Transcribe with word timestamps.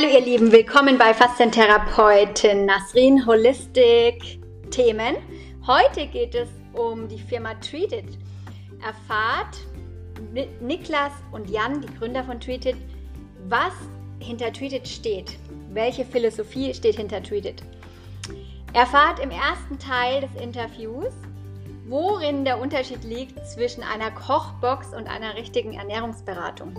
Hallo 0.00 0.10
ihr 0.12 0.20
Lieben, 0.20 0.52
willkommen 0.52 0.96
bei 0.96 1.12
Faszientherapeutin 1.12 2.66
Nasrin 2.66 3.26
Holistic 3.26 4.38
Themen. 4.70 5.16
Heute 5.66 6.06
geht 6.06 6.36
es 6.36 6.48
um 6.72 7.08
die 7.08 7.18
Firma 7.18 7.54
Treated. 7.54 8.04
Erfahrt 8.80 9.58
Niklas 10.60 11.10
und 11.32 11.50
Jan, 11.50 11.80
die 11.80 11.92
Gründer 11.98 12.22
von 12.22 12.38
Treated, 12.38 12.76
was 13.48 13.72
hinter 14.20 14.52
Treated 14.52 14.86
steht. 14.86 15.36
Welche 15.72 16.04
Philosophie 16.04 16.72
steht 16.72 16.94
hinter 16.94 17.20
Treated? 17.20 17.64
Erfahrt 18.74 19.18
im 19.18 19.32
ersten 19.32 19.80
Teil 19.80 20.20
des 20.20 20.40
Interviews, 20.40 21.12
worin 21.88 22.44
der 22.44 22.60
Unterschied 22.60 23.02
liegt 23.02 23.44
zwischen 23.48 23.82
einer 23.82 24.12
Kochbox 24.12 24.94
und 24.94 25.08
einer 25.08 25.34
richtigen 25.34 25.72
Ernährungsberatung. 25.72 26.78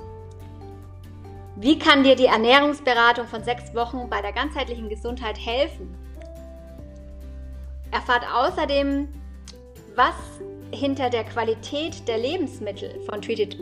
Wie 1.61 1.77
kann 1.77 2.05
dir 2.05 2.15
die 2.15 2.27
Ernährungsberatung 2.27 3.27
von 3.27 3.43
sechs 3.43 3.75
Wochen 3.75 4.09
bei 4.09 4.21
der 4.21 4.31
ganzheitlichen 4.31 4.87
Gesundheit 4.87 5.37
helfen? 5.37 5.93
Erfahrt 7.91 8.23
außerdem, 8.33 9.09
was 9.93 10.13
hinter 10.71 11.09
der 11.09 11.25
Qualität 11.25 12.07
der 12.07 12.17
Lebensmittel 12.17 13.01
von 13.01 13.21
Treated 13.21 13.57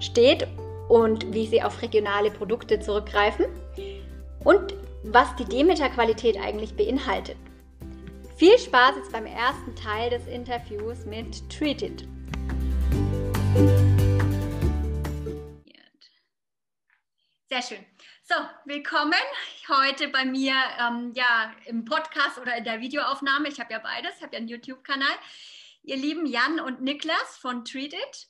steht 0.00 0.48
und 0.88 1.32
wie 1.32 1.46
sie 1.46 1.62
auf 1.62 1.80
regionale 1.82 2.32
Produkte 2.32 2.80
zurückgreifen 2.80 3.46
und 4.42 4.74
was 5.04 5.28
die 5.36 5.44
Demeter-Qualität 5.44 6.36
eigentlich 6.36 6.74
beinhaltet. 6.74 7.36
Viel 8.34 8.58
Spaß 8.58 8.96
jetzt 8.96 9.12
beim 9.12 9.26
ersten 9.26 9.76
Teil 9.76 10.10
des 10.10 10.26
Interviews 10.26 11.06
mit 11.06 11.48
Treated. 11.48 12.08
Sehr 17.60 17.76
schön. 17.76 17.86
So, 18.22 18.34
willkommen 18.64 19.12
heute 19.68 20.08
bei 20.08 20.24
mir 20.24 20.54
ähm, 20.78 21.12
ja, 21.14 21.52
im 21.66 21.84
Podcast 21.84 22.38
oder 22.38 22.56
in 22.56 22.64
der 22.64 22.80
Videoaufnahme. 22.80 23.48
Ich 23.48 23.60
habe 23.60 23.72
ja 23.72 23.80
beides, 23.80 24.22
habe 24.22 24.32
ja 24.32 24.38
einen 24.38 24.48
YouTube-Kanal. 24.48 25.12
Ihr 25.82 25.96
lieben 25.96 26.24
Jan 26.24 26.60
und 26.60 26.80
Niklas 26.80 27.36
von 27.38 27.64
Treat 27.66 27.92
It. 27.92 28.28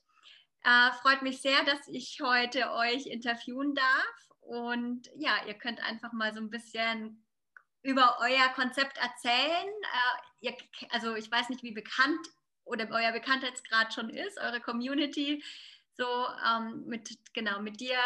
Äh, 0.64 0.92
freut 1.02 1.22
mich 1.22 1.42
sehr, 1.42 1.62
dass 1.64 1.86
ich 1.86 2.20
heute 2.20 2.72
euch 2.72 3.06
interviewen 3.06 3.74
darf. 3.74 4.30
Und 4.40 5.08
ja, 5.14 5.36
ihr 5.46 5.54
könnt 5.54 5.80
einfach 5.80 6.12
mal 6.12 6.34
so 6.34 6.40
ein 6.40 6.50
bisschen 6.50 7.24
über 7.82 8.18
euer 8.20 8.48
Konzept 8.54 8.98
erzählen. 8.98 9.68
Äh, 9.68 10.48
ihr, 10.48 10.56
also 10.88 11.14
ich 11.14 11.30
weiß 11.30 11.50
nicht, 11.50 11.62
wie 11.62 11.72
bekannt 11.72 12.26
oder 12.64 12.88
euer 12.90 13.12
Bekanntheitsgrad 13.12 13.94
schon 13.94 14.10
ist, 14.10 14.40
eure 14.40 14.60
Community. 14.60 15.44
So 15.92 16.26
ähm, 16.48 16.84
mit, 16.86 17.10
genau, 17.32 17.60
mit 17.60 17.78
dir 17.78 17.98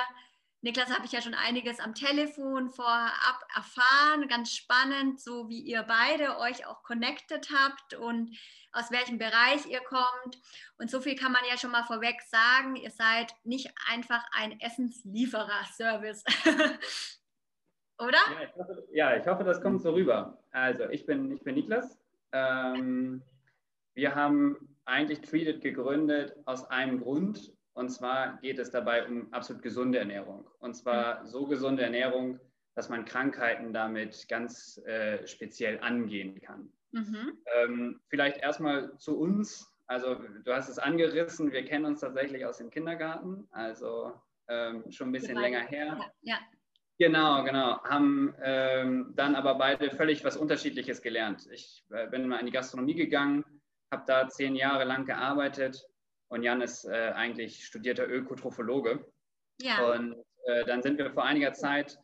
Niklas 0.65 0.91
habe 0.91 1.05
ich 1.05 1.13
ja 1.13 1.21
schon 1.21 1.35
einiges 1.35 1.79
am 1.79 1.95
Telefon 1.95 2.71
vorab 2.71 3.47
erfahren, 3.55 4.29
ganz 4.29 4.51
spannend, 4.51 5.21
so 5.21 5.51
wie 5.51 5.61
ihr 5.61 5.83
beide 5.83 6.39
euch 6.39 6.67
auch 6.67 6.83
connected 6.83 7.51
habt 7.53 7.93
und 7.93 8.35
aus 8.73 8.91
welchem 8.91 9.19
Bereich 9.19 9.67
ihr 9.69 9.83
kommt. 9.83 10.41
Und 10.79 10.91
so 10.91 11.03
viel 11.03 11.17
kann 11.17 11.33
man 11.33 11.43
ja 11.51 11.59
schon 11.59 11.71
mal 11.71 11.85
vorweg 11.85 12.17
sagen, 12.23 12.77
ihr 12.77 12.91
seid 12.91 13.35
nicht 13.45 13.75
einfach 13.93 14.25
ein 14.33 14.59
Essenslieferer-Service. 14.59 16.25
Oder? 17.99 18.19
Ja 18.33 18.45
ich, 18.49 18.55
hoffe, 18.57 18.89
ja 18.91 19.17
ich, 19.19 19.27
hoffe, 19.27 19.45
das 19.45 19.61
kommt 19.61 19.83
so 19.83 19.93
rüber. 19.93 20.43
Also, 20.51 20.89
ich 20.89 21.05
bin, 21.05 21.31
ich 21.31 21.43
bin 21.43 21.57
Niklas. 21.57 21.99
Ähm, 22.33 23.23
wir 23.93 24.15
haben 24.15 24.57
eigentlich 24.87 25.21
Treated 25.21 25.61
gegründet 25.61 26.35
aus 26.47 26.65
einem 26.71 27.03
Grund 27.03 27.54
und 27.75 27.89
zwar 27.91 28.39
geht 28.41 28.59
es 28.59 28.71
dabei 28.71 29.07
um 29.07 29.33
absolut 29.33 29.63
gesunde 29.63 29.99
Ernährung. 29.99 30.49
Und 30.61 30.75
zwar 30.75 31.23
mhm. 31.23 31.27
so 31.27 31.47
gesunde 31.47 31.83
Ernährung, 31.83 32.39
dass 32.75 32.89
man 32.89 33.05
Krankheiten 33.05 33.73
damit 33.73 34.29
ganz 34.29 34.79
äh, 34.87 35.27
speziell 35.27 35.81
angehen 35.81 36.41
kann. 36.41 36.73
Mhm. 36.93 37.39
Ähm, 37.57 38.01
vielleicht 38.09 38.39
erstmal 38.39 38.97
zu 38.99 39.19
uns. 39.19 39.73
Also 39.87 40.15
du 40.45 40.53
hast 40.55 40.69
es 40.69 40.79
angerissen, 40.79 41.53
wir 41.53 41.65
kennen 41.65 41.85
uns 41.85 42.01
tatsächlich 42.01 42.47
aus 42.47 42.59
dem 42.59 42.71
Kindergarten, 42.71 43.47
also 43.51 44.13
ähm, 44.49 44.85
schon 44.91 45.09
ein 45.09 45.13
bisschen 45.13 45.37
länger 45.37 45.61
her. 45.61 45.99
Ja, 46.23 46.35
ja. 46.35 46.39
Genau, 46.99 47.43
genau. 47.43 47.83
Haben 47.83 48.35
ähm, 48.41 49.13
dann 49.17 49.35
aber 49.35 49.57
beide 49.57 49.91
völlig 49.91 50.25
was 50.25 50.37
Unterschiedliches 50.37 51.03
gelernt. 51.03 51.49
Ich 51.51 51.85
äh, 51.91 52.09
bin 52.09 52.29
mal 52.29 52.39
in 52.39 52.47
die 52.47 52.53
Gastronomie 52.53 52.95
gegangen, 52.95 53.45
habe 53.91 54.05
da 54.07 54.29
zehn 54.29 54.55
Jahre 54.55 54.85
lang 54.85 55.05
gearbeitet 55.05 55.85
und 56.29 56.43
Jan 56.43 56.61
ist 56.61 56.85
äh, 56.85 57.13
eigentlich 57.15 57.65
studierter 57.65 58.09
Ökotrophologe. 58.09 59.05
Ja. 59.61 59.93
Und 59.93 60.17
äh, 60.47 60.65
dann 60.65 60.83
sind 60.83 60.99
wir 60.99 61.11
vor 61.13 61.25
einiger 61.25 61.53
Zeit, 61.53 61.99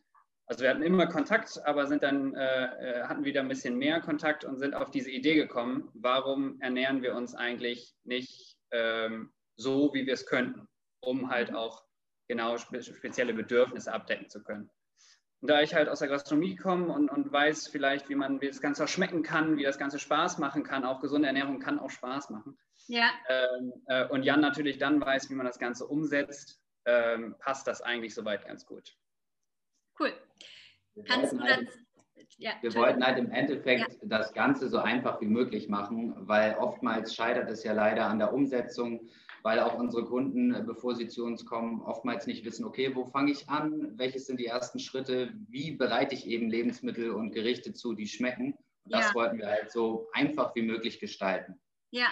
also 0.45 0.63
wir 0.63 0.69
hatten 0.69 0.83
immer 0.83 1.07
Kontakt, 1.07 1.65
aber 1.65 1.87
sind 1.87 2.03
dann, 2.03 2.33
äh, 2.35 2.65
äh, 2.65 3.03
hatten 3.03 3.23
wieder 3.23 3.41
ein 3.41 3.47
bisschen 3.47 3.77
mehr 3.77 4.01
Kontakt 4.01 4.43
und 4.43 4.59
sind 4.59 4.73
auf 4.73 4.91
diese 4.91 5.11
Idee 5.11 5.35
gekommen, 5.35 5.89
warum 5.93 6.59
ernähren 6.61 7.01
wir 7.01 7.15
uns 7.15 7.35
eigentlich 7.35 7.93
nicht 8.03 8.57
ähm, 8.71 9.31
so, 9.55 9.93
wie 9.93 10.05
wir 10.05 10.13
es 10.13 10.25
könnten, 10.25 10.67
um 11.01 11.29
halt 11.29 11.51
mhm. 11.51 11.55
auch 11.55 11.83
genau 12.27 12.57
spe 12.57 12.81
spezielle 12.81 13.33
Bedürfnisse 13.33 13.93
abdecken 13.93 14.29
zu 14.29 14.43
können. 14.43 14.69
Und 15.41 15.49
da 15.49 15.61
ich 15.61 15.73
halt 15.73 15.89
aus 15.89 15.99
der 15.99 16.07
Gastronomie 16.07 16.55
komme 16.55 16.93
und, 16.93 17.09
und 17.09 17.31
weiß 17.31 17.67
vielleicht, 17.67 18.09
wie 18.09 18.15
man 18.15 18.41
wie 18.41 18.47
das 18.47 18.61
Ganze 18.61 18.83
auch 18.83 18.87
schmecken 18.87 19.23
kann, 19.23 19.57
wie 19.57 19.63
das 19.63 19.79
Ganze 19.79 19.99
Spaß 19.99 20.37
machen 20.37 20.63
kann, 20.63 20.85
auch 20.85 21.01
gesunde 21.01 21.27
Ernährung 21.27 21.59
kann 21.59 21.79
auch 21.79 21.89
Spaß 21.89 22.29
machen, 22.29 22.57
ja. 22.91 23.09
Ähm, 23.29 23.73
äh, 23.87 24.05
und 24.07 24.23
Jan 24.23 24.41
natürlich 24.41 24.77
dann 24.77 24.99
weiß, 24.99 25.29
wie 25.29 25.35
man 25.35 25.45
das 25.45 25.59
Ganze 25.59 25.87
umsetzt, 25.87 26.59
ähm, 26.85 27.35
passt 27.39 27.65
das 27.65 27.81
eigentlich 27.81 28.13
soweit 28.13 28.45
ganz 28.45 28.65
gut. 28.65 28.97
Cool. 29.97 30.13
Wir 30.95 31.03
Kannst 31.05 31.31
du. 31.31 31.39
Halt, 31.39 31.69
ja, 32.37 32.51
wir 32.61 32.75
wollten 32.75 33.05
halt 33.05 33.17
im 33.17 33.31
Endeffekt 33.31 33.93
ja. 33.93 33.97
das 34.03 34.33
Ganze 34.33 34.67
so 34.67 34.79
einfach 34.79 35.21
wie 35.21 35.27
möglich 35.27 35.69
machen, 35.69 36.15
weil 36.27 36.55
oftmals 36.55 37.15
scheitert 37.15 37.49
es 37.49 37.63
ja 37.63 37.71
leider 37.71 38.07
an 38.07 38.19
der 38.19 38.33
Umsetzung, 38.33 39.09
weil 39.41 39.59
auch 39.59 39.75
unsere 39.75 40.03
Kunden, 40.05 40.53
äh, 40.53 40.61
bevor 40.61 40.93
sie 40.95 41.07
zu 41.07 41.23
uns 41.23 41.45
kommen, 41.45 41.81
oftmals 41.83 42.27
nicht 42.27 42.43
wissen, 42.43 42.65
okay, 42.65 42.93
wo 42.93 43.05
fange 43.05 43.31
ich 43.31 43.47
an, 43.47 43.97
welches 43.97 44.25
sind 44.25 44.39
die 44.39 44.47
ersten 44.47 44.79
Schritte, 44.79 45.33
wie 45.47 45.71
bereite 45.71 46.13
ich 46.13 46.27
eben 46.27 46.49
Lebensmittel 46.49 47.11
und 47.11 47.31
Gerichte 47.31 47.71
zu, 47.71 47.93
die 47.93 48.07
schmecken. 48.07 48.53
Und 48.83 48.93
das 48.93 49.07
ja. 49.07 49.15
wollten 49.15 49.37
wir 49.37 49.47
halt 49.47 49.71
so 49.71 50.09
einfach 50.11 50.53
wie 50.55 50.63
möglich 50.63 50.99
gestalten. 50.99 51.57
Ja, 51.91 52.07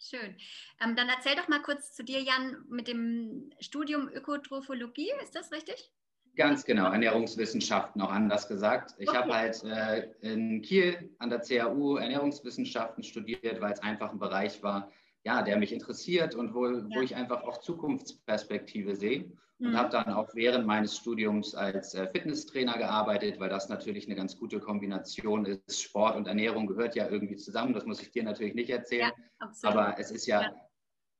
Schön. 0.00 0.36
Ähm, 0.80 0.94
dann 0.94 1.08
erzähl 1.08 1.34
doch 1.34 1.48
mal 1.48 1.60
kurz 1.60 1.92
zu 1.92 2.04
dir, 2.04 2.20
Jan, 2.20 2.64
mit 2.68 2.86
dem 2.86 3.50
Studium 3.60 4.08
Ökotrophologie, 4.08 5.10
ist 5.22 5.34
das 5.34 5.50
richtig? 5.50 5.92
Ganz 6.36 6.64
genau, 6.64 6.92
Ernährungswissenschaften 6.92 8.00
auch 8.00 8.12
anders 8.12 8.46
gesagt. 8.46 8.94
Ich 8.98 9.08
okay. 9.08 9.18
habe 9.18 9.34
halt 9.34 9.64
äh, 9.64 10.08
in 10.20 10.62
Kiel 10.62 11.12
an 11.18 11.30
der 11.30 11.40
CAU 11.40 11.96
Ernährungswissenschaften 11.96 13.02
studiert, 13.02 13.60
weil 13.60 13.72
es 13.72 13.80
einfach 13.80 14.12
ein 14.12 14.20
Bereich 14.20 14.62
war, 14.62 14.92
ja, 15.24 15.42
der 15.42 15.58
mich 15.58 15.72
interessiert 15.72 16.34
und 16.34 16.54
wo, 16.54 16.66
ja. 16.66 16.84
wo 16.94 17.00
ich 17.02 17.16
einfach 17.16 17.42
auch 17.42 17.58
Zukunftsperspektive 17.58 18.96
sehe 18.96 19.32
und 19.58 19.72
mhm. 19.72 19.76
habe 19.76 19.90
dann 19.90 20.12
auch 20.12 20.28
während 20.34 20.66
meines 20.66 20.96
Studiums 20.96 21.54
als 21.54 21.94
äh, 21.94 22.08
Fitnesstrainer 22.08 22.78
gearbeitet, 22.78 23.40
weil 23.40 23.48
das 23.48 23.68
natürlich 23.68 24.06
eine 24.06 24.14
ganz 24.14 24.36
gute 24.36 24.60
Kombination 24.60 25.44
ist. 25.44 25.82
Sport 25.82 26.16
und 26.16 26.28
Ernährung 26.28 26.66
gehört 26.66 26.94
ja 26.94 27.08
irgendwie 27.08 27.36
zusammen, 27.36 27.74
das 27.74 27.84
muss 27.84 28.00
ich 28.00 28.10
dir 28.10 28.22
natürlich 28.22 28.54
nicht 28.54 28.70
erzählen, 28.70 29.10
ja, 29.40 29.52
aber 29.62 29.98
es 29.98 30.10
ist 30.10 30.26
ja, 30.26 30.42
ja. 30.42 30.52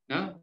Ne? 0.09 0.41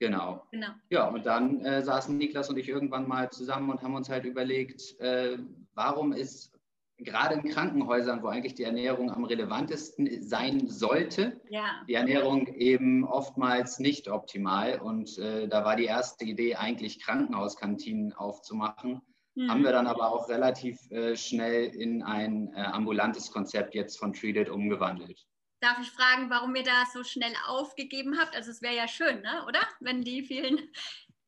Genau. 0.00 0.46
genau. 0.50 0.70
Ja, 0.88 1.08
und 1.08 1.26
dann 1.26 1.62
äh, 1.64 1.82
saßen 1.82 2.16
Niklas 2.16 2.48
und 2.48 2.56
ich 2.56 2.68
irgendwann 2.68 3.06
mal 3.06 3.30
zusammen 3.30 3.70
und 3.70 3.82
haben 3.82 3.94
uns 3.94 4.08
halt 4.08 4.24
überlegt, 4.24 4.98
äh, 4.98 5.36
warum 5.74 6.12
ist 6.12 6.58
gerade 7.04 7.34
in 7.34 7.48
Krankenhäusern, 7.48 8.22
wo 8.22 8.28
eigentlich 8.28 8.54
die 8.54 8.64
Ernährung 8.64 9.10
am 9.10 9.24
relevantesten 9.24 10.22
sein 10.22 10.68
sollte, 10.68 11.40
ja. 11.48 11.82
die 11.88 11.94
Ernährung 11.94 12.46
eben 12.48 13.04
oftmals 13.04 13.78
nicht 13.78 14.08
optimal. 14.08 14.80
Und 14.80 15.18
äh, 15.18 15.48
da 15.48 15.64
war 15.64 15.76
die 15.76 15.84
erste 15.84 16.24
Idee 16.24 16.56
eigentlich 16.56 17.00
Krankenhauskantinen 17.00 18.12
aufzumachen. 18.12 19.00
Mhm. 19.34 19.50
Haben 19.50 19.64
wir 19.64 19.72
dann 19.72 19.86
aber 19.86 20.12
auch 20.12 20.28
relativ 20.28 20.90
äh, 20.90 21.16
schnell 21.16 21.66
in 21.74 22.02
ein 22.02 22.52
äh, 22.54 22.60
ambulantes 22.60 23.30
Konzept 23.30 23.74
jetzt 23.74 23.98
von 23.98 24.12
Treated 24.12 24.48
umgewandelt. 24.48 25.26
Darf 25.60 25.78
ich 25.80 25.90
fragen, 25.90 26.30
warum 26.30 26.54
ihr 26.54 26.62
das 26.62 26.92
so 26.94 27.04
schnell 27.04 27.32
aufgegeben 27.46 28.18
habt? 28.18 28.34
Also 28.34 28.50
es 28.50 28.62
wäre 28.62 28.74
ja 28.74 28.88
schön, 28.88 29.20
ne? 29.20 29.44
oder? 29.46 29.60
Wenn 29.80 30.02
die 30.02 30.22
vielen 30.22 30.58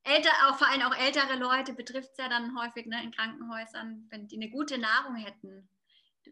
älter, 0.05 0.31
auch 0.49 0.57
vor 0.57 0.69
allem 0.69 0.83
auch 0.83 0.97
ältere 0.97 1.39
Leute 1.39 1.73
betrifft 1.73 2.11
es 2.13 2.19
ja 2.19 2.29
dann 2.29 2.59
häufig 2.61 2.87
ne, 2.87 3.03
in 3.03 3.13
Krankenhäusern, 3.13 4.07
wenn 4.11 4.29
die 4.29 4.37
eine 4.37 4.51
gute 4.51 4.79
Nahrung 4.79 5.17
hätten. 5.17 5.69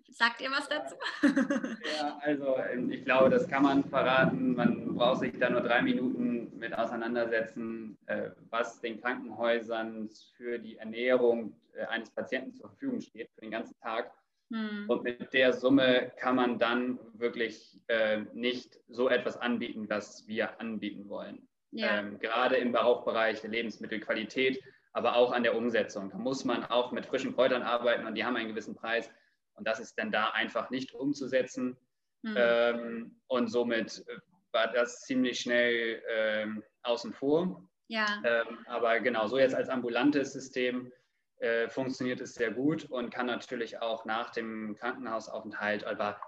Sagt 0.09 0.41
ihr 0.41 0.51
was 0.51 0.69
dazu? 0.69 0.95
Ja, 1.97 2.19
also 2.23 2.57
ähm, 2.73 2.91
ich 2.91 3.05
glaube, 3.05 3.31
das 3.31 3.49
kann 3.49 3.63
man 3.63 3.85
verraten. 3.85 4.55
Man 4.55 4.95
braucht 4.95 5.21
sich 5.21 5.39
da 5.39 5.51
nur 5.51 5.63
drei 5.63 5.83
Minuten 5.83 6.57
mit 6.59 6.75
auseinandersetzen, 6.75 7.97
äh, 8.07 8.31
was 8.51 8.81
den 8.81 9.01
Krankenhäusern 9.01 10.09
für 10.37 10.59
die 10.59 10.77
Ernährung 10.77 11.55
äh, 11.75 11.87
eines 11.87 12.11
Patienten 12.11 12.55
zur 12.55 12.69
Verfügung 12.71 13.01
steht 13.01 13.31
für 13.35 13.41
den 13.41 13.51
ganzen 13.51 13.79
Tag. 13.81 14.13
Hm. 14.51 14.85
Und 14.89 15.05
mit 15.05 15.33
der 15.33 15.53
Summe 15.53 16.13
kann 16.17 16.37
man 16.37 16.59
dann 16.59 16.99
wirklich 17.15 17.81
äh, 17.87 18.23
nicht 18.35 18.79
so 18.89 19.09
etwas 19.09 19.37
anbieten, 19.37 19.89
was 19.89 20.27
wir 20.27 20.61
anbieten 20.61 21.09
wollen. 21.09 21.49
Ja. 21.73 21.99
Ähm, 21.99 22.19
gerade 22.19 22.57
im 22.57 22.73
Bauchbereich 22.73 23.41
der 23.41 23.51
Lebensmittelqualität 23.51 24.63
aber 24.93 25.17
auch 25.17 25.33
an 25.33 25.43
der 25.43 25.57
Umsetzung. 25.57 26.11
Da 26.11 26.19
muss 26.19 26.45
man 26.45 26.65
auch 26.65 26.93
mit 26.93 27.07
frischen 27.07 27.35
Kräutern 27.35 27.63
arbeiten 27.63 28.07
und 28.07 28.15
die 28.15 28.25
haben 28.25 28.37
einen 28.37 28.49
gewissen 28.49 28.75
Preis. 28.75 29.11
Und 29.55 29.67
das 29.67 29.79
ist 29.79 29.99
dann 29.99 30.11
da 30.11 30.31
einfach 30.31 30.71
nicht 30.71 30.95
umzusetzen. 30.95 31.77
Mhm. 32.23 32.35
Ähm, 32.37 33.21
und 33.29 33.49
somit 33.49 34.05
war 34.53 34.73
das 34.73 35.03
ziemlich 35.03 35.41
schnell 35.41 36.03
ähm, 36.09 36.63
außen 36.83 37.13
vor. 37.13 37.69
Ja. 37.89 38.07
Ähm, 38.25 38.59
aber 38.67 39.01
genau, 39.01 39.27
so 39.27 39.39
jetzt 39.39 39.55
als 39.55 39.69
ambulantes 39.69 40.33
System 40.33 40.93
äh, 41.39 41.69
funktioniert 41.69 42.21
es 42.21 42.35
sehr 42.35 42.51
gut 42.51 42.85
und 42.91 43.11
kann 43.11 43.27
natürlich 43.27 43.81
auch 43.81 44.05
nach 44.05 44.31
dem 44.31 44.77
Krankenhausaufenthalt, 44.77 45.85
aber 45.85 46.21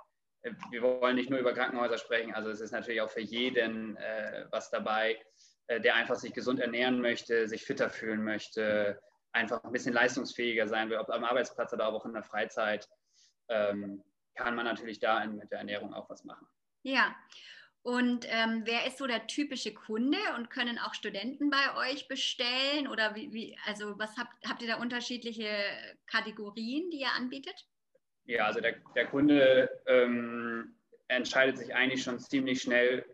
äh, 0.43 0.53
wir 0.71 0.83
wollen 0.83 1.17
nicht 1.17 1.31
nur 1.31 1.39
über 1.39 1.53
Krankenhäuser 1.53 1.99
sprechen, 1.99 2.35
also 2.35 2.51
es 2.51 2.61
ist 2.61 2.73
natürlich 2.73 3.01
auch 3.01 3.11
für 3.11 3.21
jeden 3.21 3.97
äh, 3.97 4.47
was 4.51 4.71
dabei, 4.71 5.13
äh, 5.13 5.19
der 5.69 5.95
einfach 5.95 6.17
sich 6.17 6.33
gesund 6.33 6.61
ernähren 6.61 7.01
möchte, 7.01 7.49
sich 7.49 7.65
fitter 7.65 7.91
fühlen 7.91 8.23
möchte, 8.23 9.01
einfach 9.33 9.63
ein 9.65 9.73
bisschen 9.73 9.95
leistungsfähiger 9.95 10.69
sein 10.69 10.91
will, 10.91 10.99
ob 10.99 11.11
am 11.11 11.25
Arbeitsplatz 11.25 11.73
oder 11.73 11.89
auch 11.89 12.05
in 12.05 12.13
der 12.13 12.23
Freizeit, 12.23 12.89
ähm, 13.49 14.03
kann 14.35 14.55
man 14.55 14.65
natürlich 14.65 14.99
da 14.99 15.25
mit 15.27 15.51
der 15.51 15.59
Ernährung 15.59 15.93
auch 15.95 16.09
was 16.09 16.25
machen. 16.25 16.47
Ja. 16.83 17.15
Und 17.83 18.27
ähm, 18.29 18.63
wer 18.65 18.87
ist 18.87 18.99
so 18.99 19.09
der 19.09 19.27
typische 19.27 19.75
Kunde 19.75 20.19
und 20.37 20.51
können 20.51 20.79
auch 20.79 20.95
Studenten 20.95 21.51
bei 21.51 21.91
euch 21.91 22.07
bestellen? 22.07 22.87
Oder 22.87 23.17
wie, 23.17 23.33
wie 23.33 23.59
also 23.67 23.99
was 23.99 24.17
habt, 24.17 24.33
habt 24.49 24.63
ihr 24.63 24.69
da 24.69 24.77
unterschiedliche 24.77 25.49
Kategorien, 26.07 26.91
die 26.91 27.01
ihr 27.01 27.13
anbietet? 27.17 27.67
Ja, 28.25 28.47
also 28.47 28.61
der, 28.61 28.77
der 28.95 29.07
Kunde 29.07 29.69
ähm, 29.87 30.77
entscheidet 31.09 31.59
sich 31.59 31.75
eigentlich 31.75 32.05
schon 32.05 32.21
ziemlich 32.21 32.63
schnell, 32.63 33.05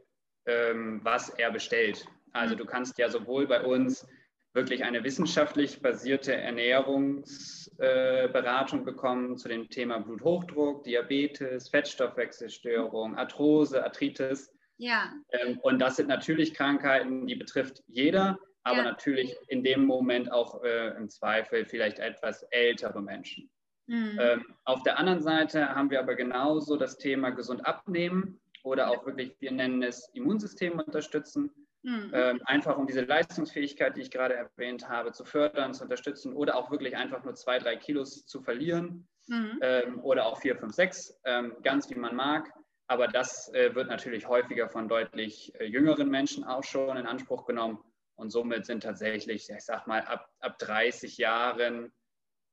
ähm, 0.44 1.00
was 1.02 1.30
er 1.30 1.50
bestellt. 1.50 2.06
Also 2.32 2.54
mhm. 2.54 2.58
du 2.58 2.66
kannst 2.66 2.98
ja 2.98 3.08
sowohl 3.08 3.46
bei 3.46 3.62
uns 3.62 4.06
wirklich 4.54 4.82
eine 4.84 5.04
wissenschaftlich 5.04 5.82
basierte 5.82 6.34
Ernährungsberatung 6.34 8.80
äh, 8.80 8.84
bekommen 8.84 9.36
zu 9.36 9.48
dem 9.48 9.68
Thema 9.68 10.00
Bluthochdruck, 10.00 10.84
Diabetes, 10.84 11.68
Fettstoffwechselstörung, 11.68 13.16
Arthrose, 13.16 13.84
Arthritis. 13.84 14.50
Ja. 14.78 15.12
Ähm, 15.32 15.58
und 15.60 15.80
das 15.80 15.96
sind 15.96 16.08
natürlich 16.08 16.54
Krankheiten, 16.54 17.26
die 17.26 17.36
betrifft 17.36 17.82
jeder, 17.86 18.38
aber 18.62 18.78
ja. 18.78 18.84
natürlich 18.84 19.36
in 19.48 19.62
dem 19.62 19.84
Moment 19.84 20.32
auch 20.32 20.62
äh, 20.64 20.96
im 20.96 21.08
Zweifel 21.08 21.64
vielleicht 21.64 21.98
etwas 21.98 22.42
ältere 22.50 23.02
Menschen. 23.02 23.50
Mhm. 23.86 24.18
Ähm, 24.20 24.44
auf 24.64 24.82
der 24.82 24.98
anderen 24.98 25.20
Seite 25.20 25.74
haben 25.74 25.90
wir 25.90 26.00
aber 26.00 26.14
genauso 26.14 26.76
das 26.76 26.98
Thema 26.98 27.30
gesund 27.30 27.66
abnehmen 27.66 28.40
oder 28.62 28.90
auch 28.90 29.06
wirklich, 29.06 29.34
wir 29.40 29.50
nennen 29.50 29.82
es 29.82 30.10
Immunsystem 30.12 30.78
unterstützen. 30.78 31.50
Mhm. 31.82 32.10
Ähm, 32.12 32.40
einfach 32.44 32.76
um 32.76 32.86
diese 32.86 33.02
Leistungsfähigkeit, 33.02 33.96
die 33.96 34.02
ich 34.02 34.10
gerade 34.10 34.34
erwähnt 34.34 34.88
habe, 34.88 35.12
zu 35.12 35.24
fördern, 35.24 35.74
zu 35.74 35.84
unterstützen 35.84 36.32
oder 36.32 36.56
auch 36.56 36.70
wirklich 36.70 36.96
einfach 36.96 37.22
nur 37.24 37.34
zwei, 37.34 37.58
drei 37.58 37.76
Kilos 37.76 38.26
zu 38.26 38.42
verlieren 38.42 39.08
mhm. 39.28 39.58
ähm, 39.62 40.00
oder 40.02 40.26
auch 40.26 40.40
vier, 40.40 40.56
fünf, 40.56 40.74
sechs, 40.74 41.18
ähm, 41.24 41.56
ganz 41.62 41.88
wie 41.90 41.94
man 41.94 42.16
mag. 42.16 42.52
Aber 42.88 43.06
das 43.06 43.52
äh, 43.54 43.74
wird 43.74 43.88
natürlich 43.88 44.26
häufiger 44.26 44.68
von 44.68 44.88
deutlich 44.88 45.54
äh, 45.60 45.66
jüngeren 45.66 46.08
Menschen 46.08 46.44
auch 46.44 46.64
schon 46.64 46.96
in 46.96 47.06
Anspruch 47.06 47.46
genommen. 47.46 47.78
Und 48.16 48.30
somit 48.30 48.66
sind 48.66 48.82
tatsächlich, 48.82 49.48
ich 49.48 49.64
sag 49.64 49.86
mal, 49.86 50.00
ab, 50.00 50.28
ab 50.40 50.58
30 50.58 51.18
Jahren 51.18 51.92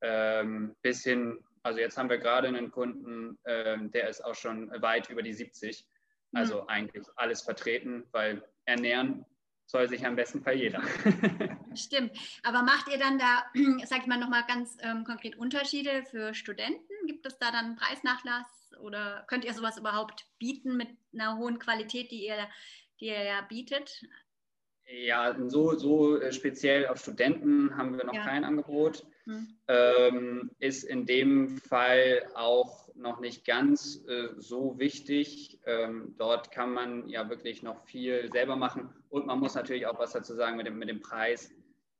ähm, 0.01 0.75
bis 0.83 1.03
hin, 1.03 1.43
also 1.63 1.79
jetzt 1.79 1.97
haben 1.97 2.09
wir 2.09 2.19
gerade 2.19 2.47
einen 2.47 2.69
Kunden, 2.69 3.39
ähm, 3.45 3.89
der 3.91 4.09
ist 4.09 4.23
auch 4.23 4.35
schon 4.35 4.69
weit 4.81 5.09
über 5.09 5.23
die 5.23 5.33
70. 5.33 5.87
Also 6.33 6.63
mhm. 6.63 6.67
eigentlich 6.67 7.05
alles 7.15 7.41
vertreten, 7.41 8.05
weil 8.11 8.43
ernähren 8.65 9.25
soll 9.67 9.89
sich 9.89 10.05
am 10.05 10.15
besten 10.15 10.41
Fall 10.41 10.55
jeder. 10.55 10.81
Stimmt. 11.75 12.11
Aber 12.43 12.61
macht 12.61 12.87
ihr 12.91 12.99
dann 12.99 13.17
da, 13.17 13.45
sag 13.85 14.01
ich 14.01 14.07
mal, 14.07 14.19
nochmal 14.19 14.43
ganz 14.47 14.77
ähm, 14.81 15.03
konkret 15.03 15.35
Unterschiede 15.37 16.03
für 16.03 16.33
Studenten? 16.33 16.93
Gibt 17.07 17.25
es 17.25 17.37
da 17.39 17.51
dann 17.51 17.75
Preisnachlass 17.75 18.73
oder 18.81 19.25
könnt 19.27 19.45
ihr 19.45 19.53
sowas 19.53 19.77
überhaupt 19.77 20.25
bieten 20.37 20.77
mit 20.77 20.89
einer 21.13 21.37
hohen 21.37 21.59
Qualität, 21.59 22.11
die 22.11 22.25
ihr, 22.25 22.47
die 22.99 23.07
ihr 23.07 23.23
ja 23.23 23.41
bietet? 23.41 24.01
Ja, 24.87 25.35
so, 25.47 25.75
so 25.75 26.19
äh, 26.19 26.31
speziell 26.31 26.87
auf 26.87 26.99
Studenten 26.99 27.75
haben 27.75 27.97
wir 27.97 28.05
noch 28.05 28.13
ja. 28.13 28.23
kein 28.23 28.43
Angebot. 28.43 29.05
Hm. 29.23 29.57
Ähm, 29.67 30.51
ist 30.59 30.83
in 30.83 31.07
dem 31.07 31.57
Fall 31.57 32.27
auch 32.35 32.84
noch 32.95 33.19
nicht 33.19 33.45
ganz 33.45 34.03
äh, 34.07 34.29
so 34.37 34.77
wichtig. 34.79 35.59
Ähm, 35.65 36.15
dort 36.17 36.51
kann 36.51 36.73
man 36.73 37.07
ja 37.07 37.29
wirklich 37.29 37.63
noch 37.63 37.85
viel 37.85 38.31
selber 38.31 38.55
machen 38.55 38.89
und 39.09 39.25
man 39.25 39.39
muss 39.39 39.55
natürlich 39.55 39.87
auch 39.87 39.99
was 39.99 40.13
dazu 40.13 40.33
sagen 40.33 40.57
mit 40.57 40.67
dem, 40.67 40.77
mit 40.77 40.89
dem 40.89 41.01
Preis. 41.01 41.51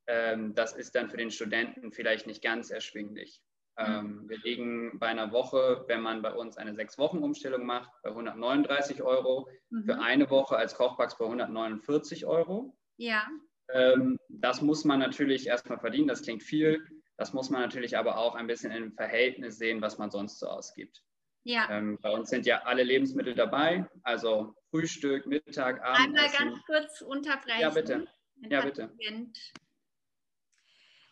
Ähm, 0.08 0.54
das 0.56 0.74
ist 0.74 0.96
dann 0.96 1.10
für 1.10 1.18
den 1.18 1.32
Studenten 1.32 1.92
vielleicht 1.92 2.28
nicht 2.28 2.44
ganz 2.44 2.70
erschwinglich. 2.70 3.42
Hm. 3.78 3.94
Ähm, 3.94 4.30
wir 4.30 4.38
liegen 4.40 5.00
bei 5.00 5.08
einer 5.08 5.32
Woche, 5.32 5.84
wenn 5.88 6.02
man 6.02 6.22
bei 6.22 6.34
uns 6.34 6.58
eine 6.58 6.74
Sechs-Wochen-Umstellung 6.74 7.66
macht, 7.66 7.92
bei 8.04 8.10
139 8.10 9.02
Euro. 9.04 9.50
Mhm. 9.70 9.84
Für 9.84 10.00
eine 10.00 10.30
Woche 10.30 10.56
als 10.56 10.76
Kochbox 10.76 11.18
bei 11.18 11.26
149 11.26 12.26
Euro. 12.26 12.78
Ja. 12.98 13.28
Ähm, 13.74 14.18
das 14.30 14.62
muss 14.62 14.86
man 14.86 15.00
natürlich 15.00 15.48
erstmal 15.48 15.80
verdienen, 15.80 16.08
das 16.08 16.22
klingt 16.22 16.44
viel. 16.44 16.86
Das 17.18 17.34
muss 17.34 17.50
man 17.50 17.62
natürlich 17.62 17.98
aber 17.98 18.18
auch 18.18 18.36
ein 18.36 18.48
bisschen 18.48 18.72
im 18.72 18.92
Verhältnis 18.94 19.58
sehen, 19.58 19.82
was 19.82 19.98
man 19.98 20.12
sonst 20.12 20.40
so 20.40 20.48
ausgibt. 20.48 21.02
Ja. 21.44 21.70
Ähm, 21.70 22.00
bei 22.02 22.10
uns 22.10 22.30
sind 22.30 22.46
ja 22.46 22.64
alle 22.64 22.84
Lebensmittel 22.84 23.36
dabei, 23.36 23.88
also 24.04 24.56
Frühstück, 24.72 25.28
Mittag, 25.28 25.82
Abend. 25.84 26.18
Einmal 26.18 26.30
ganz 26.30 26.60
kurz 26.66 27.02
unterbrechen. 27.02 27.62
Ja, 27.62 27.70
bitte. 27.70 28.08
Ja, 28.50 28.62
bitte. 28.62 28.92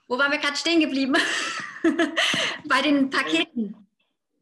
Wo 0.07 0.17
waren 0.17 0.31
wir 0.31 0.39
gerade 0.39 0.57
stehen 0.57 0.81
geblieben? 0.81 1.15
bei 2.67 2.81
den 2.81 3.09
Paketen. 3.09 3.87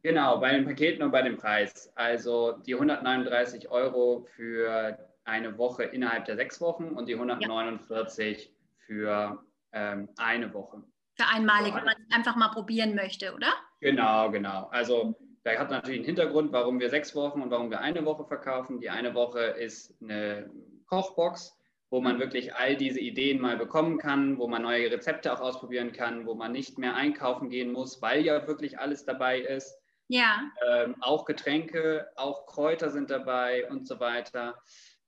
Genau, 0.02 0.40
bei 0.40 0.54
den 0.54 0.66
Paketen 0.66 1.04
und 1.04 1.12
bei 1.12 1.22
dem 1.22 1.38
Preis. 1.38 1.92
Also 1.96 2.54
die 2.66 2.74
139 2.74 3.70
Euro 3.70 4.26
für 4.36 4.98
eine 5.26 5.58
Woche 5.58 5.84
innerhalb 5.84 6.26
der 6.26 6.36
sechs 6.36 6.60
Wochen 6.62 6.86
und 6.90 7.08
die 7.08 7.14
149 7.14 8.46
ja. 8.46 8.52
für 8.86 9.44
ähm, 9.74 10.10
eine 10.18 10.54
Woche. 10.54 10.84
Für 11.16 11.28
einmalig, 11.28 11.76
wenn 11.76 11.86
man 11.86 11.96
es 12.10 12.16
einfach 12.16 12.36
mal 12.36 12.50
probieren 12.50 12.96
möchte, 12.96 13.34
oder? 13.34 13.54
Genau, 13.80 14.32
genau. 14.32 14.68
Also 14.72 15.16
da 15.44 15.58
hat 15.58 15.72
natürlich 15.72 16.00
einen 16.00 16.06
Hintergrund, 16.06 16.52
warum 16.52 16.80
wir 16.80 16.90
sechs 16.90 17.16
Wochen 17.16 17.42
und 17.42 17.52
warum 17.52 17.70
wir 17.70 17.82
eine 17.82 18.06
Woche 18.06 18.26
verkaufen. 18.26 18.80
Die 18.80 18.90
eine 18.90 19.14
Woche 19.14 19.40
ist 19.40 19.96
eine 20.02 20.50
Kochbox, 20.86 21.58
wo 21.90 22.00
man 22.00 22.20
wirklich 22.20 22.56
all 22.56 22.76
diese 22.78 23.00
Ideen 23.00 23.42
mal 23.42 23.58
bekommen 23.58 23.98
kann, 23.98 24.38
wo 24.38 24.48
man 24.48 24.62
neue 24.62 24.92
Rezepte 24.92 25.34
auch 25.34 25.42
ausprobieren 25.42 25.92
kann, 25.92 26.26
wo 26.26 26.36
man 26.36 26.52
nicht 26.52 26.78
mehr 26.78 26.96
einkaufen 26.96 27.50
gehen 27.50 27.72
muss, 27.72 28.02
weil 28.02 28.22
ja 28.22 28.48
wirklich 28.48 28.80
alles 28.80 29.04
dabei 29.04 29.40
ist. 29.40 29.76
Ja. 30.08 30.52
Ähm, 30.70 30.96
auch 31.02 31.26
Getränke, 31.26 32.08
auch 32.18 32.46
Kräuter 32.46 32.90
sind 32.90 33.10
dabei 33.10 33.70
und 33.70 33.88
so 33.88 34.00
weiter. 34.00 34.62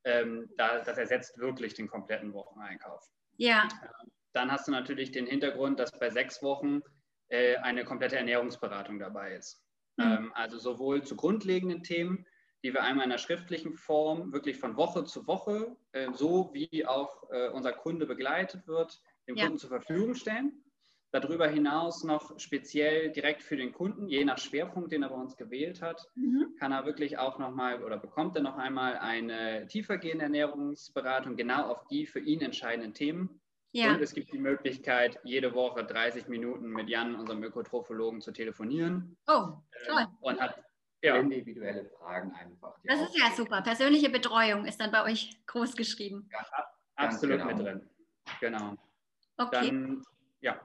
Ähm, 0.04 0.50
da, 0.58 0.80
das 0.80 0.98
ersetzt 0.98 1.38
wirklich 1.38 1.74
den 1.74 1.88
kompletten 1.88 2.34
Wocheneinkauf. 2.34 3.06
Ja. 3.38 3.68
Ähm, 3.84 4.12
dann 4.34 4.52
hast 4.52 4.68
du 4.68 4.72
natürlich 4.72 5.12
den 5.12 5.28
Hintergrund, 5.28 5.80
dass 5.80 5.92
bei 5.92 6.10
sechs 6.10 6.42
Wochen 6.44 6.82
äh, 7.30 7.56
eine 7.58 7.86
komplette 7.86 8.18
Ernährungsberatung 8.18 9.00
dabei 9.00 9.36
ist. 9.36 9.64
Mhm. 9.98 10.04
Ähm, 10.04 10.32
also 10.36 10.58
sowohl 10.58 11.04
zu 11.04 11.16
grundlegenden 11.16 11.84
Themen, 11.84 12.26
die 12.64 12.74
wir 12.74 12.84
einmal 12.84 13.06
in 13.06 13.12
einer 13.12 13.20
schriftlichen 13.20 13.74
Form 13.74 14.32
wirklich 14.32 14.58
von 14.58 14.78
Woche 14.78 15.04
zu 15.04 15.28
Woche, 15.28 15.76
äh, 15.92 16.12
so 16.14 16.52
wie 16.54 16.86
auch 16.86 17.24
äh, 17.30 17.50
unser 17.50 17.74
Kunde 17.74 18.06
begleitet 18.06 18.68
wird, 18.68 19.02
dem 19.28 19.36
ja. 19.36 19.44
Kunden 19.44 19.60
zur 19.60 19.70
Verfügung 19.70 20.16
stellen. 20.16 20.64
Darüber 21.12 21.48
hinaus 21.48 22.04
noch 22.04 22.40
speziell 22.40 23.12
direkt 23.12 23.44
für 23.44 23.56
den 23.56 23.72
Kunden, 23.72 24.08
je 24.08 24.26
nach 24.26 24.40
Schwerpunkt, 24.40 24.92
den 24.92 25.04
er 25.04 25.10
bei 25.10 25.16
uns 25.16 25.38
gewählt 25.38 25.80
hat, 25.84 26.10
mhm. 26.16 26.56
kann 26.58 26.72
er 26.72 26.88
wirklich 26.88 27.20
auch 27.20 27.38
nochmal 27.38 27.84
oder 27.84 27.98
bekommt 27.98 28.36
er 28.36 28.42
noch 28.42 28.58
einmal 28.58 28.98
eine 28.98 29.68
tiefergehende 29.68 30.24
Ernährungsberatung 30.24 31.36
genau 31.36 31.68
auf 31.68 31.86
die 31.88 32.08
für 32.08 32.20
ihn 32.20 32.42
entscheidenden 32.42 32.96
Themen. 32.96 33.43
Ja. 33.74 33.96
Und 33.96 34.02
es 34.02 34.14
gibt 34.14 34.32
die 34.32 34.38
Möglichkeit, 34.38 35.20
jede 35.24 35.54
Woche 35.56 35.84
30 35.84 36.28
Minuten 36.28 36.70
mit 36.70 36.90
Jan, 36.90 37.16
unserem 37.16 37.44
Ökotrophologen, 37.44 38.22
zu 38.22 38.32
telefonieren. 38.32 39.18
Oh, 39.28 39.58
toll. 39.88 40.02
Äh, 40.02 40.06
und 40.22 40.40
hat 40.40 40.64
ja. 41.02 41.16
individuelle 41.16 41.86
Fragen 41.86 42.32
einfach. 42.34 42.76
Das 42.84 43.02
ist 43.02 43.18
ja 43.18 43.32
super. 43.36 43.64
Persönliche 43.64 44.12
Betreuung 44.12 44.66
ist 44.66 44.80
dann 44.80 44.92
bei 44.92 45.04
euch 45.04 45.36
groß 45.48 45.76
geschrieben. 45.76 46.30
Ja, 46.32 46.46
absolut 46.96 47.40
genau. 47.40 47.48
mit 47.48 47.66
drin. 47.66 47.90
Genau. 48.40 48.78
Okay. 49.38 49.72
Dann, 49.72 50.04
ja. 50.42 50.62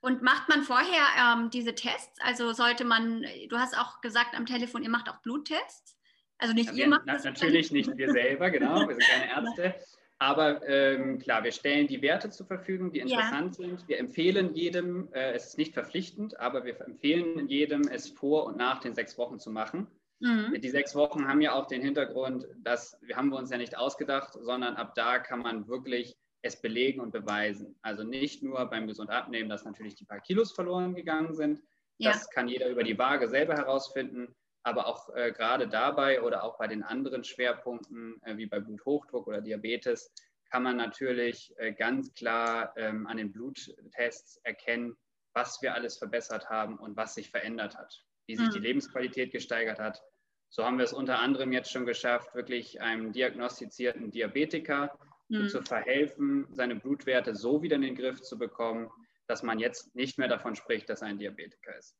Und 0.00 0.22
macht 0.22 0.48
man 0.48 0.62
vorher 0.62 1.04
ähm, 1.18 1.50
diese 1.50 1.76
Tests? 1.76 2.18
Also 2.20 2.52
sollte 2.52 2.84
man, 2.84 3.24
du 3.48 3.58
hast 3.58 3.78
auch 3.78 4.00
gesagt 4.00 4.34
am 4.34 4.46
Telefon, 4.46 4.82
ihr 4.82 4.90
macht 4.90 5.08
auch 5.08 5.18
Bluttests? 5.22 5.96
Also 6.38 6.52
nicht 6.52 6.72
ja, 6.72 6.84
ihr 6.84 6.88
macht 6.88 7.02
na, 7.06 7.12
das 7.12 7.24
Natürlich 7.24 7.70
nicht 7.70 7.96
wir 7.96 8.10
selber, 8.12 8.50
genau, 8.50 8.88
wir 8.88 8.96
sind 8.96 9.06
keine 9.06 9.30
Ärzte. 9.30 9.74
Aber 10.20 10.68
ähm, 10.68 11.18
klar, 11.18 11.42
wir 11.44 11.50
stellen 11.50 11.86
die 11.86 12.02
Werte 12.02 12.28
zur 12.28 12.46
Verfügung, 12.46 12.92
die 12.92 12.98
interessant 12.98 13.58
ja. 13.58 13.64
sind. 13.64 13.88
Wir 13.88 13.98
empfehlen 13.98 14.54
jedem, 14.54 15.08
äh, 15.14 15.32
es 15.32 15.46
ist 15.46 15.58
nicht 15.58 15.72
verpflichtend, 15.72 16.38
aber 16.38 16.64
wir 16.64 16.78
empfehlen 16.82 17.48
jedem, 17.48 17.88
es 17.88 18.10
vor 18.10 18.44
und 18.44 18.58
nach 18.58 18.80
den 18.80 18.94
sechs 18.94 19.16
Wochen 19.16 19.38
zu 19.38 19.50
machen. 19.50 19.86
Mhm. 20.20 20.60
Die 20.60 20.68
sechs 20.68 20.94
Wochen 20.94 21.26
haben 21.26 21.40
ja 21.40 21.54
auch 21.54 21.66
den 21.66 21.80
Hintergrund, 21.80 22.46
dass 22.58 22.98
wir 23.00 23.16
haben 23.16 23.30
wir 23.30 23.38
uns 23.38 23.50
ja 23.50 23.56
nicht 23.56 23.78
ausgedacht, 23.78 24.34
sondern 24.34 24.76
ab 24.76 24.94
da 24.94 25.18
kann 25.18 25.40
man 25.40 25.68
wirklich 25.68 26.18
es 26.42 26.60
belegen 26.60 27.00
und 27.00 27.12
beweisen. 27.12 27.78
Also 27.80 28.04
nicht 28.04 28.42
nur 28.42 28.66
beim 28.66 28.86
gesund 28.86 29.08
abnehmen, 29.08 29.48
dass 29.48 29.64
natürlich 29.64 29.94
die 29.94 30.04
paar 30.04 30.20
Kilos 30.20 30.52
verloren 30.52 30.94
gegangen 30.94 31.34
sind. 31.34 31.62
Ja. 31.96 32.12
Das 32.12 32.28
kann 32.28 32.46
jeder 32.46 32.68
über 32.68 32.82
die 32.82 32.98
Waage 32.98 33.26
selber 33.26 33.54
herausfinden. 33.54 34.34
Aber 34.62 34.86
auch 34.86 35.08
äh, 35.14 35.32
gerade 35.32 35.68
dabei 35.68 36.22
oder 36.22 36.44
auch 36.44 36.58
bei 36.58 36.66
den 36.66 36.82
anderen 36.82 37.24
Schwerpunkten 37.24 38.20
äh, 38.24 38.36
wie 38.36 38.46
bei 38.46 38.60
Bluthochdruck 38.60 39.26
oder 39.26 39.40
Diabetes 39.40 40.12
kann 40.50 40.62
man 40.62 40.76
natürlich 40.76 41.54
äh, 41.58 41.72
ganz 41.72 42.12
klar 42.14 42.74
ähm, 42.76 43.06
an 43.06 43.16
den 43.16 43.32
Bluttests 43.32 44.38
erkennen, 44.42 44.96
was 45.32 45.62
wir 45.62 45.74
alles 45.74 45.96
verbessert 45.96 46.50
haben 46.50 46.76
und 46.76 46.96
was 46.96 47.14
sich 47.14 47.30
verändert 47.30 47.76
hat, 47.76 48.04
wie 48.26 48.36
sich 48.36 48.48
mhm. 48.48 48.52
die 48.52 48.58
Lebensqualität 48.58 49.32
gesteigert 49.32 49.78
hat. 49.78 50.02
So 50.48 50.64
haben 50.64 50.78
wir 50.78 50.84
es 50.84 50.92
unter 50.92 51.20
anderem 51.20 51.52
jetzt 51.52 51.70
schon 51.70 51.86
geschafft, 51.86 52.34
wirklich 52.34 52.80
einem 52.80 53.12
diagnostizierten 53.12 54.10
Diabetiker 54.10 54.98
mhm. 55.28 55.48
zu 55.48 55.62
verhelfen, 55.62 56.46
seine 56.50 56.74
Blutwerte 56.74 57.36
so 57.36 57.62
wieder 57.62 57.76
in 57.76 57.82
den 57.82 57.94
Griff 57.94 58.20
zu 58.20 58.36
bekommen, 58.36 58.90
dass 59.28 59.44
man 59.44 59.60
jetzt 59.60 59.94
nicht 59.94 60.18
mehr 60.18 60.26
davon 60.26 60.56
spricht, 60.56 60.90
dass 60.90 61.02
er 61.02 61.08
ein 61.08 61.18
Diabetiker 61.18 61.76
ist. 61.78 61.96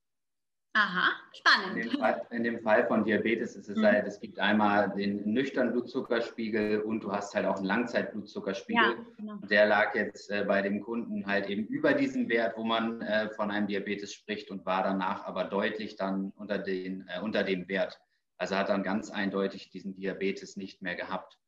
Aha, 0.73 1.11
spannend. 1.33 1.77
In 1.77 1.91
dem 1.91 1.99
Fall, 1.99 2.27
in 2.31 2.45
dem 2.45 2.61
Fall 2.61 2.87
von 2.87 3.05
Diabetes 3.05 3.57
ist 3.57 3.69
es 3.69 3.77
mhm. 3.77 3.87
halt, 3.87 4.07
es 4.07 4.21
gibt 4.21 4.39
einmal 4.39 4.91
den 4.91 5.25
nüchternen 5.25 5.73
Blutzuckerspiegel 5.73 6.83
und 6.83 7.03
du 7.03 7.11
hast 7.11 7.35
halt 7.35 7.47
auch 7.47 7.57
einen 7.57 7.65
Langzeitblutzuckerspiegel. 7.65 8.91
Ja, 8.91 9.07
genau. 9.17 9.37
Der 9.49 9.67
lag 9.67 9.97
jetzt 9.97 10.31
äh, 10.31 10.45
bei 10.47 10.62
dem 10.62 10.81
Kunden 10.81 11.27
halt 11.27 11.49
eben 11.49 11.67
über 11.67 11.93
diesem 11.93 12.29
Wert, 12.29 12.57
wo 12.57 12.62
man 12.62 13.03
äh, 13.03 13.31
von 13.31 13.50
einem 13.50 13.67
Diabetes 13.67 14.12
spricht 14.12 14.53
und 14.53 14.65
war 14.65 14.85
danach 14.85 15.25
aber 15.25 15.45
deutlich 15.45 15.97
dann 15.97 16.33
unter, 16.37 16.59
den, 16.59 17.05
äh, 17.09 17.21
unter 17.21 17.43
dem 17.43 17.67
Wert. 17.67 18.00
Also 18.39 18.55
hat 18.55 18.69
dann 18.69 18.85
ganz 18.85 19.11
eindeutig 19.11 19.71
diesen 19.71 19.97
Diabetes 19.97 20.57
nicht 20.57 20.83
mehr 20.83 20.95
gehabt. 20.95 21.39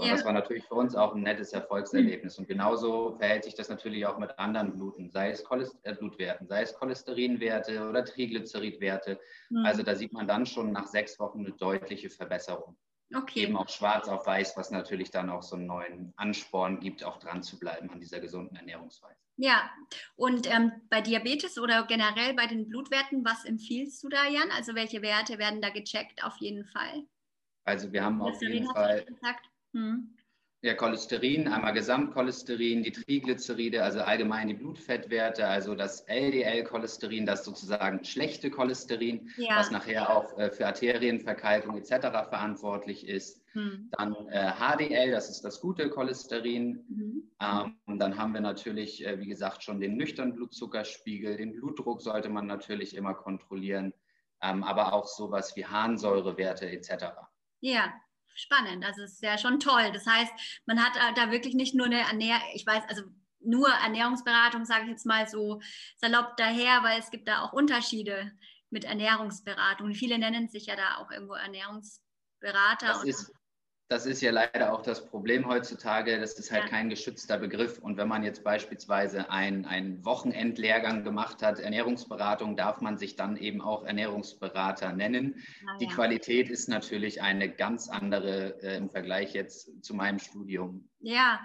So, 0.00 0.06
ja. 0.06 0.14
Das 0.14 0.24
war 0.24 0.32
natürlich 0.32 0.64
für 0.64 0.76
uns 0.76 0.96
auch 0.96 1.14
ein 1.14 1.22
nettes 1.22 1.52
Erfolgserlebnis. 1.52 2.38
Und 2.38 2.48
genauso 2.48 3.16
verhält 3.18 3.44
sich 3.44 3.54
das 3.54 3.68
natürlich 3.68 4.06
auch 4.06 4.18
mit 4.18 4.38
anderen 4.38 4.72
Bluten, 4.72 5.10
sei 5.10 5.30
es 5.30 5.44
Cholest 5.44 5.76
äh, 5.82 5.94
Blutwerten, 5.94 6.46
sei 6.46 6.62
es 6.62 6.74
Cholesterinwerte 6.74 7.86
oder 7.86 8.02
Triglyceridwerte. 8.02 9.20
Mhm. 9.50 9.66
Also 9.66 9.82
da 9.82 9.94
sieht 9.94 10.14
man 10.14 10.26
dann 10.26 10.46
schon 10.46 10.72
nach 10.72 10.86
sechs 10.86 11.18
Wochen 11.18 11.40
eine 11.40 11.52
deutliche 11.52 12.08
Verbesserung. 12.08 12.78
Okay. 13.14 13.40
Eben 13.42 13.58
auch 13.58 13.68
schwarz 13.68 14.08
auf 14.08 14.26
weiß, 14.26 14.56
was 14.56 14.70
natürlich 14.70 15.10
dann 15.10 15.28
auch 15.28 15.42
so 15.42 15.56
einen 15.56 15.66
neuen 15.66 16.14
Ansporn 16.16 16.80
gibt, 16.80 17.04
auch 17.04 17.18
dran 17.18 17.42
zu 17.42 17.58
bleiben 17.58 17.90
an 17.90 18.00
dieser 18.00 18.20
gesunden 18.20 18.56
Ernährungsweise. 18.56 19.20
Ja, 19.36 19.70
und 20.16 20.50
ähm, 20.50 20.72
bei 20.88 21.02
Diabetes 21.02 21.58
oder 21.58 21.84
generell 21.86 22.32
bei 22.34 22.46
den 22.46 22.68
Blutwerten, 22.68 23.22
was 23.24 23.44
empfiehlst 23.44 24.02
du 24.02 24.08
da, 24.08 24.26
Jan? 24.28 24.50
Also 24.56 24.74
welche 24.74 25.02
Werte 25.02 25.38
werden 25.38 25.60
da 25.60 25.68
gecheckt 25.68 26.24
auf 26.24 26.36
jeden 26.38 26.64
Fall? 26.64 27.04
Also 27.64 27.92
wir 27.92 28.02
haben 28.02 28.22
auf 28.22 28.40
jeden 28.40 28.66
Fall. 28.66 29.04
Gesagt. 29.04 29.49
Hm. 29.72 30.14
Ja, 30.62 30.74
Cholesterin, 30.74 31.48
einmal 31.48 31.72
Gesamtcholesterin, 31.72 32.82
die 32.82 32.92
Triglyceride, 32.92 33.82
also 33.82 34.00
allgemein 34.00 34.48
die 34.48 34.54
Blutfettwerte, 34.54 35.46
also 35.46 35.74
das 35.74 36.02
LDL-Cholesterin, 36.02 37.24
das 37.24 37.46
sozusagen 37.46 38.04
schlechte 38.04 38.50
Cholesterin, 38.50 39.30
ja. 39.38 39.56
was 39.56 39.70
nachher 39.70 40.14
auch 40.14 40.38
äh, 40.38 40.50
für 40.50 40.66
Arterienverkalkung 40.66 41.78
etc. 41.78 42.08
verantwortlich 42.28 43.08
ist. 43.08 43.42
Hm. 43.52 43.88
Dann 43.96 44.14
äh, 44.28 44.52
HDL, 44.52 45.12
das 45.12 45.30
ist 45.30 45.46
das 45.46 45.62
gute 45.62 45.88
Cholesterin. 45.88 46.84
Mhm. 46.88 47.30
Ähm, 47.40 47.98
dann 47.98 48.18
haben 48.18 48.34
wir 48.34 48.42
natürlich, 48.42 49.06
äh, 49.06 49.18
wie 49.18 49.28
gesagt, 49.28 49.62
schon 49.62 49.80
den 49.80 49.96
nüchternen 49.96 50.34
Blutzuckerspiegel, 50.34 51.38
den 51.38 51.54
Blutdruck 51.54 52.02
sollte 52.02 52.28
man 52.28 52.46
natürlich 52.46 52.94
immer 52.94 53.14
kontrollieren, 53.14 53.94
ähm, 54.42 54.62
aber 54.62 54.92
auch 54.92 55.06
sowas 55.06 55.56
wie 55.56 55.64
Harnsäurewerte 55.64 56.70
etc. 56.70 57.06
Ja, 57.60 57.94
spannend. 58.34 58.84
Also 58.84 59.02
es 59.02 59.14
ist 59.14 59.22
ja 59.22 59.38
schon 59.38 59.60
toll. 59.60 59.90
Das 59.92 60.06
heißt, 60.06 60.32
man 60.66 60.82
hat 60.82 60.96
äh, 60.96 61.14
da 61.14 61.30
wirklich 61.30 61.54
nicht 61.54 61.74
nur 61.74 61.86
eine 61.86 62.00
Ernährung, 62.00 62.42
ich 62.54 62.66
weiß, 62.66 62.84
also 62.88 63.02
nur 63.40 63.68
Ernährungsberatung, 63.68 64.64
sage 64.64 64.84
ich 64.84 64.90
jetzt 64.90 65.06
mal 65.06 65.28
so 65.28 65.60
salopp 65.96 66.36
daher, 66.36 66.82
weil 66.82 66.98
es 66.98 67.10
gibt 67.10 67.28
da 67.28 67.42
auch 67.42 67.52
Unterschiede 67.52 68.32
mit 68.70 68.84
Ernährungsberatung. 68.84 69.94
Viele 69.94 70.18
nennen 70.18 70.48
sich 70.48 70.66
ja 70.66 70.76
da 70.76 70.98
auch 70.98 71.10
irgendwo 71.10 71.34
Ernährungsberater. 71.34 72.86
Das 72.86 73.04
ist, 73.04 73.32
das 73.90 74.06
ist 74.06 74.20
ja 74.22 74.30
leider 74.30 74.72
auch 74.72 74.82
das 74.82 75.04
Problem 75.04 75.48
heutzutage. 75.48 76.20
Das 76.20 76.38
ist 76.38 76.52
halt 76.52 76.62
ja. 76.62 76.68
kein 76.68 76.88
geschützter 76.88 77.38
Begriff. 77.38 77.80
Und 77.80 77.96
wenn 77.96 78.06
man 78.06 78.22
jetzt 78.22 78.44
beispielsweise 78.44 79.28
einen 79.30 80.04
Wochenendlehrgang 80.04 81.02
gemacht 81.02 81.42
hat, 81.42 81.58
Ernährungsberatung, 81.58 82.56
darf 82.56 82.80
man 82.80 82.98
sich 82.98 83.16
dann 83.16 83.36
eben 83.36 83.60
auch 83.60 83.82
Ernährungsberater 83.82 84.92
nennen. 84.92 85.42
Ah, 85.66 85.76
Die 85.78 85.86
ja. 85.86 85.90
Qualität 85.90 86.50
ist 86.50 86.68
natürlich 86.68 87.20
eine 87.20 87.50
ganz 87.50 87.88
andere 87.88 88.62
äh, 88.62 88.76
im 88.76 88.90
Vergleich 88.90 89.34
jetzt 89.34 89.82
zu 89.84 89.94
meinem 89.94 90.20
Studium. 90.20 90.88
Ja. 91.00 91.42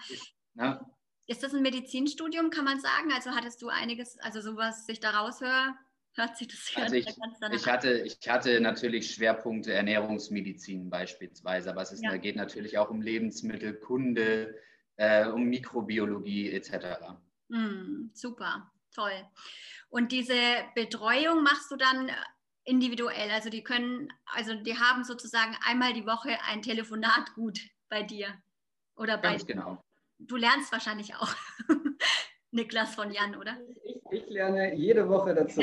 Na? 0.54 0.88
Ist 1.26 1.42
das 1.42 1.52
ein 1.56 1.64
Medizinstudium, 1.64 2.52
kann 2.52 2.66
man 2.66 2.80
sagen? 2.80 3.12
Also 3.12 3.32
hattest 3.32 3.60
du 3.64 3.70
einiges, 3.70 4.20
also 4.20 4.40
sowas 4.42 4.86
ich 4.88 5.00
da 5.00 5.10
raushöre, 5.10 5.74
hört 6.16 6.38
sich 6.38 6.48
das 6.48 6.72
also 6.76 6.96
ich, 6.96 7.08
ich 7.52 7.68
hatte, 7.68 7.92
ich 8.00 8.18
hatte 8.28 8.60
natürlich 8.62 9.14
Schwerpunkte 9.14 9.74
Ernährungsmedizin 9.74 10.90
beispielsweise, 10.90 11.70
aber 11.70 11.82
es 11.82 11.92
ist, 11.92 12.04
ja. 12.04 12.16
geht 12.18 12.36
natürlich 12.36 12.78
auch 12.78 12.90
um 12.90 13.02
Lebensmittelkunde, 13.02 14.56
äh, 14.96 15.28
um 15.28 15.44
Mikrobiologie 15.44 16.52
etc. 16.52 17.18
Mm, 17.50 18.10
super, 18.14 18.72
toll. 18.94 19.26
Und 19.90 20.12
diese 20.12 20.36
Betreuung 20.74 21.44
machst 21.44 21.70
du 21.72 21.76
dann 21.76 22.10
individuell, 22.64 23.30
also 23.32 23.50
die 23.50 23.64
können, 23.64 24.12
also 24.26 24.56
die 24.56 24.78
haben 24.78 25.04
sozusagen 25.04 25.56
einmal 25.66 25.94
die 25.94 26.06
Woche 26.06 26.38
ein 26.50 26.62
Telefonat 26.62 27.34
gut 27.36 27.60
bei 27.90 28.04
dir 28.04 28.34
oder 28.96 29.18
bei. 29.18 29.32
Ganz 29.32 29.46
genau. 29.46 29.84
Du 30.18 30.38
lernst 30.38 30.72
wahrscheinlich 30.72 31.16
auch. 31.16 31.34
Niklas 32.52 32.96
von 32.96 33.12
Jan, 33.12 33.36
oder? 33.36 33.58
Ich, 34.16 34.30
lerne 34.30 34.74
jede 34.76 35.10
Woche 35.10 35.36
dazu. 35.36 35.62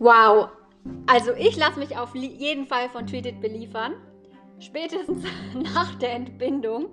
Wow, 0.00 0.48
also 1.06 1.32
ich 1.34 1.56
lasse 1.56 1.78
mich 1.78 1.96
auf 1.96 2.14
jeden 2.16 2.66
Fall 2.66 2.88
von 2.90 3.06
Tweeted 3.06 3.40
beliefern. 3.40 3.94
Spätestens 4.58 5.24
nach 5.74 5.94
der 6.00 6.14
Entbindung. 6.14 6.86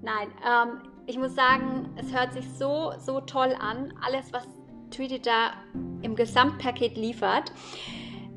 Nein, 0.00 0.28
ähm, 0.46 0.80
ich 1.06 1.18
muss 1.18 1.34
sagen, 1.34 1.90
es 1.96 2.12
hört 2.14 2.32
sich 2.32 2.48
so, 2.50 2.92
so 2.98 3.20
toll 3.20 3.54
an. 3.60 3.92
Alles, 4.00 4.32
was 4.32 4.48
Tweeted 4.90 5.26
da 5.26 5.52
im 6.00 6.16
Gesamtpaket 6.16 6.96
liefert. 6.96 7.52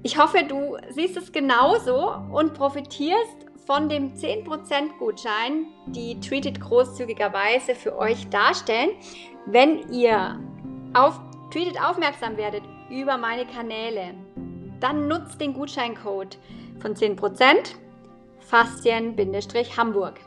Ich 0.03 0.17
hoffe, 0.17 0.43
du 0.43 0.77
siehst 0.89 1.15
es 1.15 1.31
genauso 1.31 2.13
und 2.33 2.53
profitierst 2.53 3.50
von 3.65 3.89
dem 3.89 4.13
10% 4.15 4.97
Gutschein, 4.97 5.67
die 5.87 6.19
Treated 6.19 6.59
großzügigerweise 6.59 7.75
für 7.75 7.97
euch 7.97 8.27
darstellen, 8.29 8.91
wenn 9.45 9.89
ihr 9.91 10.39
auf 10.93 11.19
Treated 11.51 11.81
aufmerksam 11.81 12.37
werdet 12.37 12.63
über 12.89 13.17
meine 13.17 13.45
Kanäle. 13.45 14.13
Dann 14.79 15.07
nutzt 15.07 15.39
den 15.39 15.53
Gutscheincode 15.53 16.37
von 16.79 16.95
10% 16.95 17.75
Faszien-Hamburg. 18.39 20.19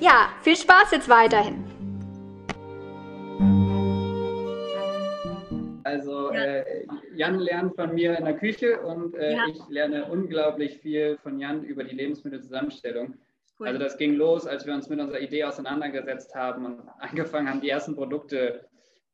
Ja, 0.00 0.30
viel 0.42 0.56
Spaß 0.56 0.90
jetzt 0.90 1.08
weiterhin. 1.08 1.71
Also 5.92 6.32
ja. 6.32 6.42
äh, 6.42 6.86
Jan 7.14 7.38
lernt 7.38 7.76
von 7.76 7.94
mir 7.94 8.16
in 8.16 8.24
der 8.24 8.38
Küche 8.38 8.80
und 8.80 9.14
äh, 9.14 9.34
ja. 9.34 9.44
ich 9.46 9.60
lerne 9.68 10.06
unglaublich 10.06 10.78
viel 10.78 11.18
von 11.18 11.38
Jan 11.38 11.64
über 11.64 11.84
die 11.84 11.94
Lebensmittelzusammenstellung. 11.94 13.18
Cool. 13.60 13.66
Also 13.66 13.78
das 13.78 13.98
ging 13.98 14.14
los, 14.14 14.46
als 14.46 14.64
wir 14.64 14.72
uns 14.72 14.88
mit 14.88 14.98
unserer 15.00 15.20
Idee 15.20 15.44
auseinandergesetzt 15.44 16.34
haben 16.34 16.64
und 16.64 16.88
angefangen 16.98 17.46
haben, 17.50 17.60
die 17.60 17.68
ersten 17.68 17.94
Produkte 17.94 18.64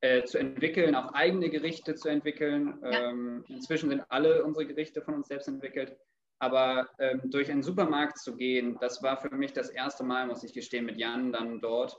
äh, 0.02 0.22
zu 0.22 0.38
entwickeln, 0.38 0.94
auch 0.94 1.12
eigene 1.14 1.50
Gerichte 1.50 1.96
zu 1.96 2.08
entwickeln. 2.08 2.78
Ja. 2.80 3.10
Ähm, 3.10 3.44
inzwischen 3.48 3.88
sind 3.88 4.04
alle 4.08 4.44
unsere 4.44 4.64
Gerichte 4.64 5.02
von 5.02 5.14
uns 5.14 5.26
selbst 5.26 5.48
entwickelt. 5.48 5.96
Aber 6.38 6.86
ähm, 7.00 7.22
durch 7.24 7.50
einen 7.50 7.64
Supermarkt 7.64 8.18
zu 8.18 8.36
gehen, 8.36 8.78
das 8.80 9.02
war 9.02 9.16
für 9.16 9.34
mich 9.34 9.52
das 9.52 9.68
erste 9.68 10.04
Mal, 10.04 10.28
muss 10.28 10.44
ich 10.44 10.52
gestehen, 10.52 10.86
mit 10.86 10.96
Jan 10.96 11.32
dann 11.32 11.60
dort. 11.60 11.98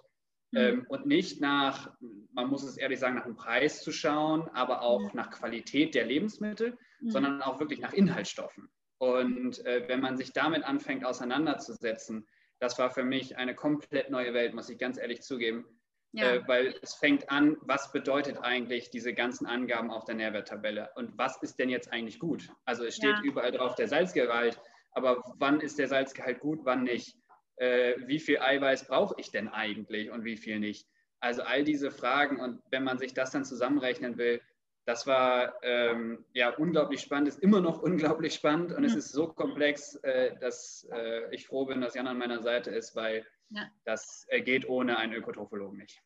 Ähm, 0.55 0.85
und 0.89 1.05
nicht 1.05 1.41
nach, 1.41 1.91
man 2.31 2.49
muss 2.49 2.63
es 2.63 2.77
ehrlich 2.77 2.99
sagen, 2.99 3.15
nach 3.15 3.25
dem 3.25 3.35
Preis 3.35 3.81
zu 3.83 3.91
schauen, 3.91 4.49
aber 4.53 4.81
auch 4.81 5.01
mhm. 5.01 5.11
nach 5.13 5.29
Qualität 5.29 5.93
der 5.93 6.05
Lebensmittel, 6.05 6.77
mhm. 7.01 7.11
sondern 7.11 7.41
auch 7.41 7.59
wirklich 7.59 7.79
nach 7.79 7.93
Inhaltsstoffen. 7.93 8.69
Und 8.97 9.63
äh, 9.65 9.87
wenn 9.87 10.01
man 10.01 10.17
sich 10.17 10.33
damit 10.33 10.63
anfängt 10.63 11.05
auseinanderzusetzen, 11.05 12.27
das 12.59 12.77
war 12.77 12.89
für 12.89 13.03
mich 13.03 13.37
eine 13.37 13.55
komplett 13.55 14.09
neue 14.09 14.33
Welt, 14.33 14.53
muss 14.53 14.69
ich 14.69 14.77
ganz 14.77 14.97
ehrlich 14.97 15.21
zugeben. 15.21 15.65
Ja. 16.11 16.33
Äh, 16.33 16.47
weil 16.47 16.75
es 16.81 16.95
fängt 16.95 17.29
an, 17.29 17.57
was 17.61 17.91
bedeutet 17.91 18.39
eigentlich 18.41 18.89
diese 18.89 19.13
ganzen 19.13 19.45
Angaben 19.45 19.91
auf 19.91 20.05
der 20.05 20.15
Nährwerttabelle 20.15 20.89
und 20.95 21.15
was 21.19 21.37
ist 21.43 21.59
denn 21.59 21.69
jetzt 21.69 21.93
eigentlich 21.93 22.17
gut? 22.17 22.49
Also 22.65 22.83
es 22.83 22.95
steht 22.95 23.17
ja. 23.17 23.21
überall 23.23 23.51
drauf 23.51 23.75
der 23.75 23.87
Salzgehalt, 23.87 24.59
aber 24.91 25.23
wann 25.37 25.59
ist 25.61 25.77
der 25.77 25.87
Salzgehalt 25.87 26.39
gut, 26.39 26.61
wann 26.63 26.83
nicht? 26.83 27.15
Äh, 27.59 27.95
wie 28.07 28.19
viel 28.19 28.39
Eiweiß 28.39 28.85
brauche 28.87 29.15
ich 29.17 29.31
denn 29.31 29.47
eigentlich 29.47 30.09
und 30.11 30.23
wie 30.23 30.37
viel 30.37 30.59
nicht. 30.59 30.87
Also 31.19 31.43
all 31.43 31.63
diese 31.63 31.91
Fragen 31.91 32.39
und 32.39 32.61
wenn 32.71 32.83
man 32.83 32.97
sich 32.97 33.13
das 33.13 33.31
dann 33.31 33.45
zusammenrechnen 33.45 34.17
will, 34.17 34.41
das 34.85 35.05
war 35.05 35.53
ähm, 35.61 36.25
ja 36.33 36.49
unglaublich 36.49 37.01
spannend, 37.01 37.27
ist 37.27 37.39
immer 37.39 37.61
noch 37.61 37.81
unglaublich 37.83 38.33
spannend 38.33 38.71
und 38.71 38.79
mhm. 38.79 38.85
es 38.85 38.95
ist 38.95 39.11
so 39.11 39.27
komplex, 39.27 39.95
äh, 39.95 40.37
dass 40.39 40.87
äh, 40.91 41.33
ich 41.35 41.45
froh 41.45 41.65
bin, 41.65 41.81
dass 41.81 41.95
Jan 41.95 42.07
an 42.07 42.17
meiner 42.17 42.41
Seite 42.41 42.71
ist, 42.71 42.95
weil 42.95 43.25
ja. 43.49 43.69
das 43.85 44.25
äh, 44.29 44.41
geht 44.41 44.67
ohne 44.67 44.97
einen 44.97 45.13
Ökotrophologen 45.13 45.77
nicht. 45.77 46.01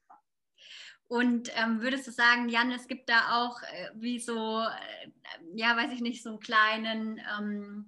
Und 1.08 1.52
ähm, 1.56 1.82
würdest 1.82 2.08
du 2.08 2.12
sagen, 2.12 2.50
Jan, 2.50 2.72
es 2.72 2.88
gibt 2.88 3.08
da 3.08 3.44
auch 3.44 3.62
äh, 3.62 3.90
wie 3.94 4.20
so, 4.20 4.62
äh, 4.62 5.10
ja, 5.54 5.78
weiß 5.78 5.92
ich 5.92 6.02
nicht, 6.02 6.24
so 6.24 6.30
einen 6.30 6.40
kleinen, 6.40 7.22
ähm, 7.38 7.88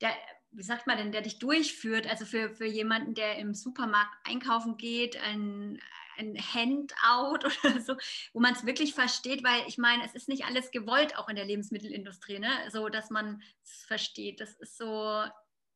der, 0.00 0.10
wie 0.58 0.64
sagt 0.64 0.88
man 0.88 0.98
denn, 0.98 1.12
der 1.12 1.22
dich 1.22 1.38
durchführt? 1.38 2.08
Also 2.08 2.24
für, 2.24 2.50
für 2.50 2.66
jemanden, 2.66 3.14
der 3.14 3.38
im 3.38 3.54
Supermarkt 3.54 4.12
einkaufen 4.24 4.76
geht, 4.76 5.16
ein, 5.22 5.80
ein 6.18 6.36
Handout 6.36 7.46
oder 7.64 7.80
so, 7.80 7.96
wo 8.32 8.40
man 8.40 8.54
es 8.54 8.66
wirklich 8.66 8.92
versteht, 8.92 9.44
weil 9.44 9.62
ich 9.68 9.78
meine, 9.78 10.04
es 10.04 10.16
ist 10.16 10.28
nicht 10.28 10.46
alles 10.46 10.72
gewollt, 10.72 11.16
auch 11.16 11.28
in 11.28 11.36
der 11.36 11.44
Lebensmittelindustrie, 11.44 12.40
ne? 12.40 12.50
so 12.70 12.88
dass 12.88 13.08
man 13.08 13.40
es 13.62 13.84
versteht. 13.84 14.40
Das 14.40 14.56
ist 14.56 14.76
so, 14.76 15.22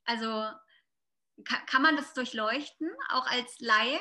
also 0.05 0.27
kann, 1.45 1.67
kann 1.67 1.83
man 1.83 1.95
das 1.95 2.13
durchleuchten, 2.13 2.91
auch 3.11 3.31
als 3.31 3.61
Laie? 3.61 4.01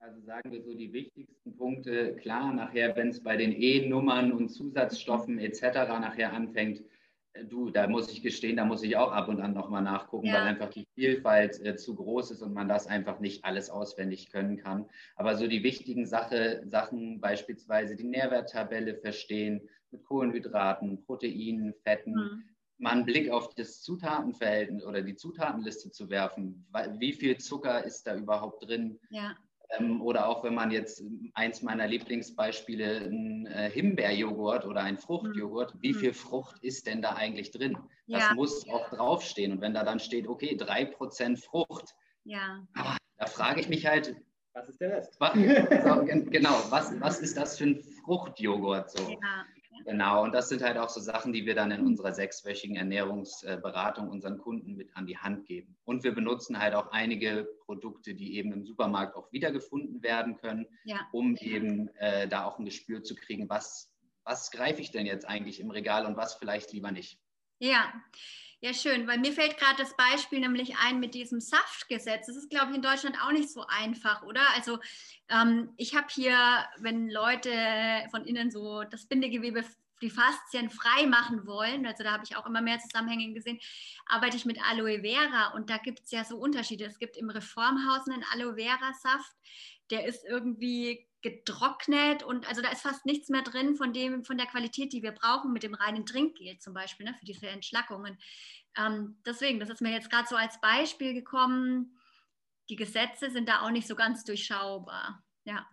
Also 0.00 0.20
sagen 0.22 0.50
wir 0.50 0.64
so 0.64 0.74
die 0.74 0.92
wichtigsten 0.92 1.56
Punkte, 1.56 2.16
klar, 2.16 2.52
nachher, 2.52 2.96
wenn 2.96 3.10
es 3.10 3.22
bei 3.22 3.36
den 3.36 3.52
E-Nummern 3.52 4.32
und 4.32 4.48
Zusatzstoffen 4.48 5.38
etc. 5.38 5.62
nachher 6.00 6.32
anfängt, 6.32 6.82
du, 7.48 7.70
da 7.70 7.88
muss 7.88 8.10
ich 8.10 8.22
gestehen, 8.22 8.56
da 8.56 8.64
muss 8.64 8.82
ich 8.82 8.96
auch 8.96 9.12
ab 9.12 9.28
und 9.28 9.40
an 9.40 9.54
nochmal 9.54 9.82
nachgucken, 9.82 10.26
ja. 10.26 10.34
weil 10.34 10.42
einfach 10.42 10.70
die 10.70 10.86
Vielfalt 10.94 11.64
äh, 11.64 11.76
zu 11.76 11.94
groß 11.94 12.30
ist 12.32 12.42
und 12.42 12.52
man 12.52 12.68
das 12.68 12.86
einfach 12.86 13.20
nicht 13.20 13.44
alles 13.44 13.70
auswendig 13.70 14.30
können 14.30 14.56
kann. 14.58 14.86
Aber 15.16 15.36
so 15.36 15.46
die 15.46 15.62
wichtigen 15.62 16.06
Sache, 16.06 16.62
Sachen, 16.66 17.20
beispielsweise 17.20 17.96
die 17.96 18.04
Nährwerttabelle 18.04 18.96
verstehen, 18.96 19.68
mit 19.90 20.04
Kohlenhydraten, 20.04 21.04
Proteinen, 21.04 21.74
Fetten, 21.82 22.12
mhm. 22.12 22.44
mal 22.78 22.90
einen 22.92 23.04
Blick 23.04 23.30
auf 23.30 23.54
das 23.54 23.82
Zutatenverhältnis 23.82 24.84
oder 24.84 25.02
die 25.02 25.16
Zutatenliste 25.16 25.90
zu 25.90 26.08
werfen. 26.10 26.66
Wie 26.98 27.12
viel 27.12 27.38
Zucker 27.38 27.84
ist 27.84 28.06
da 28.06 28.16
überhaupt 28.16 28.66
drin? 28.66 28.98
Ja. 29.10 29.36
Ähm, 29.78 30.02
oder 30.02 30.28
auch 30.28 30.44
wenn 30.44 30.54
man 30.54 30.70
jetzt 30.70 31.02
eins 31.34 31.62
meiner 31.62 31.86
Lieblingsbeispiele, 31.86 33.06
ein 33.06 33.46
äh, 33.46 33.70
Himbeerjoghurt 33.70 34.66
oder 34.66 34.82
ein 34.82 34.98
Fruchtjoghurt, 34.98 35.74
wie 35.80 35.92
mhm. 35.92 35.98
viel 35.98 36.14
Frucht 36.14 36.62
ist 36.62 36.86
denn 36.86 37.02
da 37.02 37.14
eigentlich 37.14 37.50
drin? 37.50 37.78
Ja. 38.06 38.18
Das 38.18 38.34
muss 38.34 38.68
auch 38.68 38.90
draufstehen. 38.90 39.52
Und 39.52 39.60
wenn 39.60 39.74
da 39.74 39.84
dann 39.84 40.00
steht, 40.00 40.26
okay, 40.26 40.56
3% 40.56 41.42
Frucht, 41.42 41.94
ja. 42.24 42.66
aber 42.74 42.96
da 43.18 43.26
frage 43.26 43.60
ich 43.60 43.68
mich 43.68 43.86
halt, 43.86 44.16
was 44.54 44.68
ist 44.68 44.80
der 44.80 44.90
Rest? 44.90 45.16
Was, 45.18 45.32
genau, 46.30 46.62
was, 46.68 47.00
was 47.00 47.20
ist 47.20 47.36
das 47.36 47.56
für 47.56 47.64
ein 47.64 47.82
Fruchtjoghurt 48.04 48.90
so? 48.90 49.10
Ja. 49.10 49.46
Genau, 49.84 50.22
und 50.22 50.32
das 50.32 50.48
sind 50.48 50.62
halt 50.62 50.78
auch 50.78 50.88
so 50.88 51.00
Sachen, 51.00 51.32
die 51.32 51.46
wir 51.46 51.54
dann 51.54 51.70
in 51.70 51.86
unserer 51.86 52.12
sechswöchigen 52.12 52.76
Ernährungsberatung 52.76 54.08
unseren 54.08 54.38
Kunden 54.38 54.76
mit 54.76 54.96
an 54.96 55.06
die 55.06 55.18
Hand 55.18 55.46
geben. 55.46 55.76
Und 55.84 56.04
wir 56.04 56.14
benutzen 56.14 56.58
halt 56.58 56.74
auch 56.74 56.90
einige 56.92 57.48
Produkte, 57.64 58.14
die 58.14 58.36
eben 58.36 58.52
im 58.52 58.64
Supermarkt 58.64 59.16
auch 59.16 59.32
wiedergefunden 59.32 60.02
werden 60.02 60.36
können, 60.36 60.66
ja. 60.84 61.08
um 61.12 61.36
eben 61.36 61.88
äh, 61.96 62.28
da 62.28 62.44
auch 62.44 62.58
ein 62.58 62.64
Gespür 62.64 63.02
zu 63.02 63.14
kriegen, 63.14 63.48
was, 63.48 63.92
was 64.24 64.50
greife 64.50 64.80
ich 64.80 64.90
denn 64.90 65.06
jetzt 65.06 65.28
eigentlich 65.28 65.60
im 65.60 65.70
Regal 65.70 66.06
und 66.06 66.16
was 66.16 66.34
vielleicht 66.34 66.72
lieber 66.72 66.92
nicht. 66.92 67.18
Ja, 67.58 67.92
ja, 68.64 68.72
schön, 68.72 69.08
weil 69.08 69.18
mir 69.18 69.32
fällt 69.32 69.58
gerade 69.58 69.76
das 69.76 69.96
Beispiel 69.96 70.38
nämlich 70.38 70.76
ein 70.76 71.00
mit 71.00 71.14
diesem 71.14 71.40
Saftgesetz. 71.40 72.28
Das 72.28 72.36
ist, 72.36 72.48
glaube 72.48 72.70
ich, 72.70 72.76
in 72.76 72.82
Deutschland 72.82 73.16
auch 73.20 73.32
nicht 73.32 73.50
so 73.50 73.66
einfach, 73.66 74.22
oder? 74.22 74.42
Also 74.54 74.78
ähm, 75.28 75.70
ich 75.76 75.96
habe 75.96 76.06
hier, 76.08 76.36
wenn 76.78 77.10
Leute 77.10 77.50
von 78.12 78.24
innen 78.24 78.52
so 78.52 78.84
das 78.84 79.06
Bindegewebe, 79.06 79.64
die 80.00 80.10
Faszien 80.10 80.70
frei 80.70 81.06
machen 81.06 81.44
wollen, 81.44 81.86
also 81.86 82.04
da 82.04 82.12
habe 82.12 82.22
ich 82.24 82.36
auch 82.36 82.46
immer 82.46 82.62
mehr 82.62 82.78
Zusammenhänge 82.78 83.34
gesehen, 83.34 83.58
arbeite 84.06 84.36
ich 84.36 84.44
mit 84.44 84.60
Aloe 84.62 85.00
Vera 85.00 85.54
und 85.54 85.68
da 85.68 85.78
gibt 85.78 86.04
es 86.04 86.12
ja 86.12 86.24
so 86.24 86.36
Unterschiede. 86.36 86.84
Es 86.84 87.00
gibt 87.00 87.16
im 87.16 87.30
Reformhaus 87.30 88.06
einen 88.08 88.24
Aloe 88.32 88.54
Vera 88.54 88.92
Saft, 88.94 89.32
der 89.90 90.06
ist 90.06 90.24
irgendwie 90.24 91.08
getrocknet 91.22 92.22
und 92.22 92.48
also 92.48 92.62
da 92.62 92.70
ist 92.70 92.82
fast 92.82 93.06
nichts 93.06 93.28
mehr 93.28 93.42
drin 93.42 93.76
von 93.76 93.92
dem, 93.92 94.24
von 94.24 94.36
der 94.36 94.46
Qualität, 94.46 94.92
die 94.92 95.02
wir 95.02 95.12
brauchen 95.12 95.52
mit 95.52 95.62
dem 95.62 95.74
reinen 95.74 96.04
Trinkgel 96.04 96.58
zum 96.58 96.74
Beispiel, 96.74 97.06
ne, 97.06 97.14
für 97.18 97.24
diese 97.24 97.48
Entschlackungen. 97.48 98.18
Ähm, 98.76 99.20
deswegen, 99.24 99.60
das 99.60 99.70
ist 99.70 99.80
mir 99.80 99.92
jetzt 99.92 100.10
gerade 100.10 100.28
so 100.28 100.36
als 100.36 100.60
Beispiel 100.60 101.14
gekommen. 101.14 101.96
Die 102.68 102.76
Gesetze 102.76 103.30
sind 103.30 103.48
da 103.48 103.62
auch 103.62 103.70
nicht 103.70 103.86
so 103.86 103.94
ganz 103.94 104.24
durchschaubar. 104.24 105.22
Ja. 105.44 105.66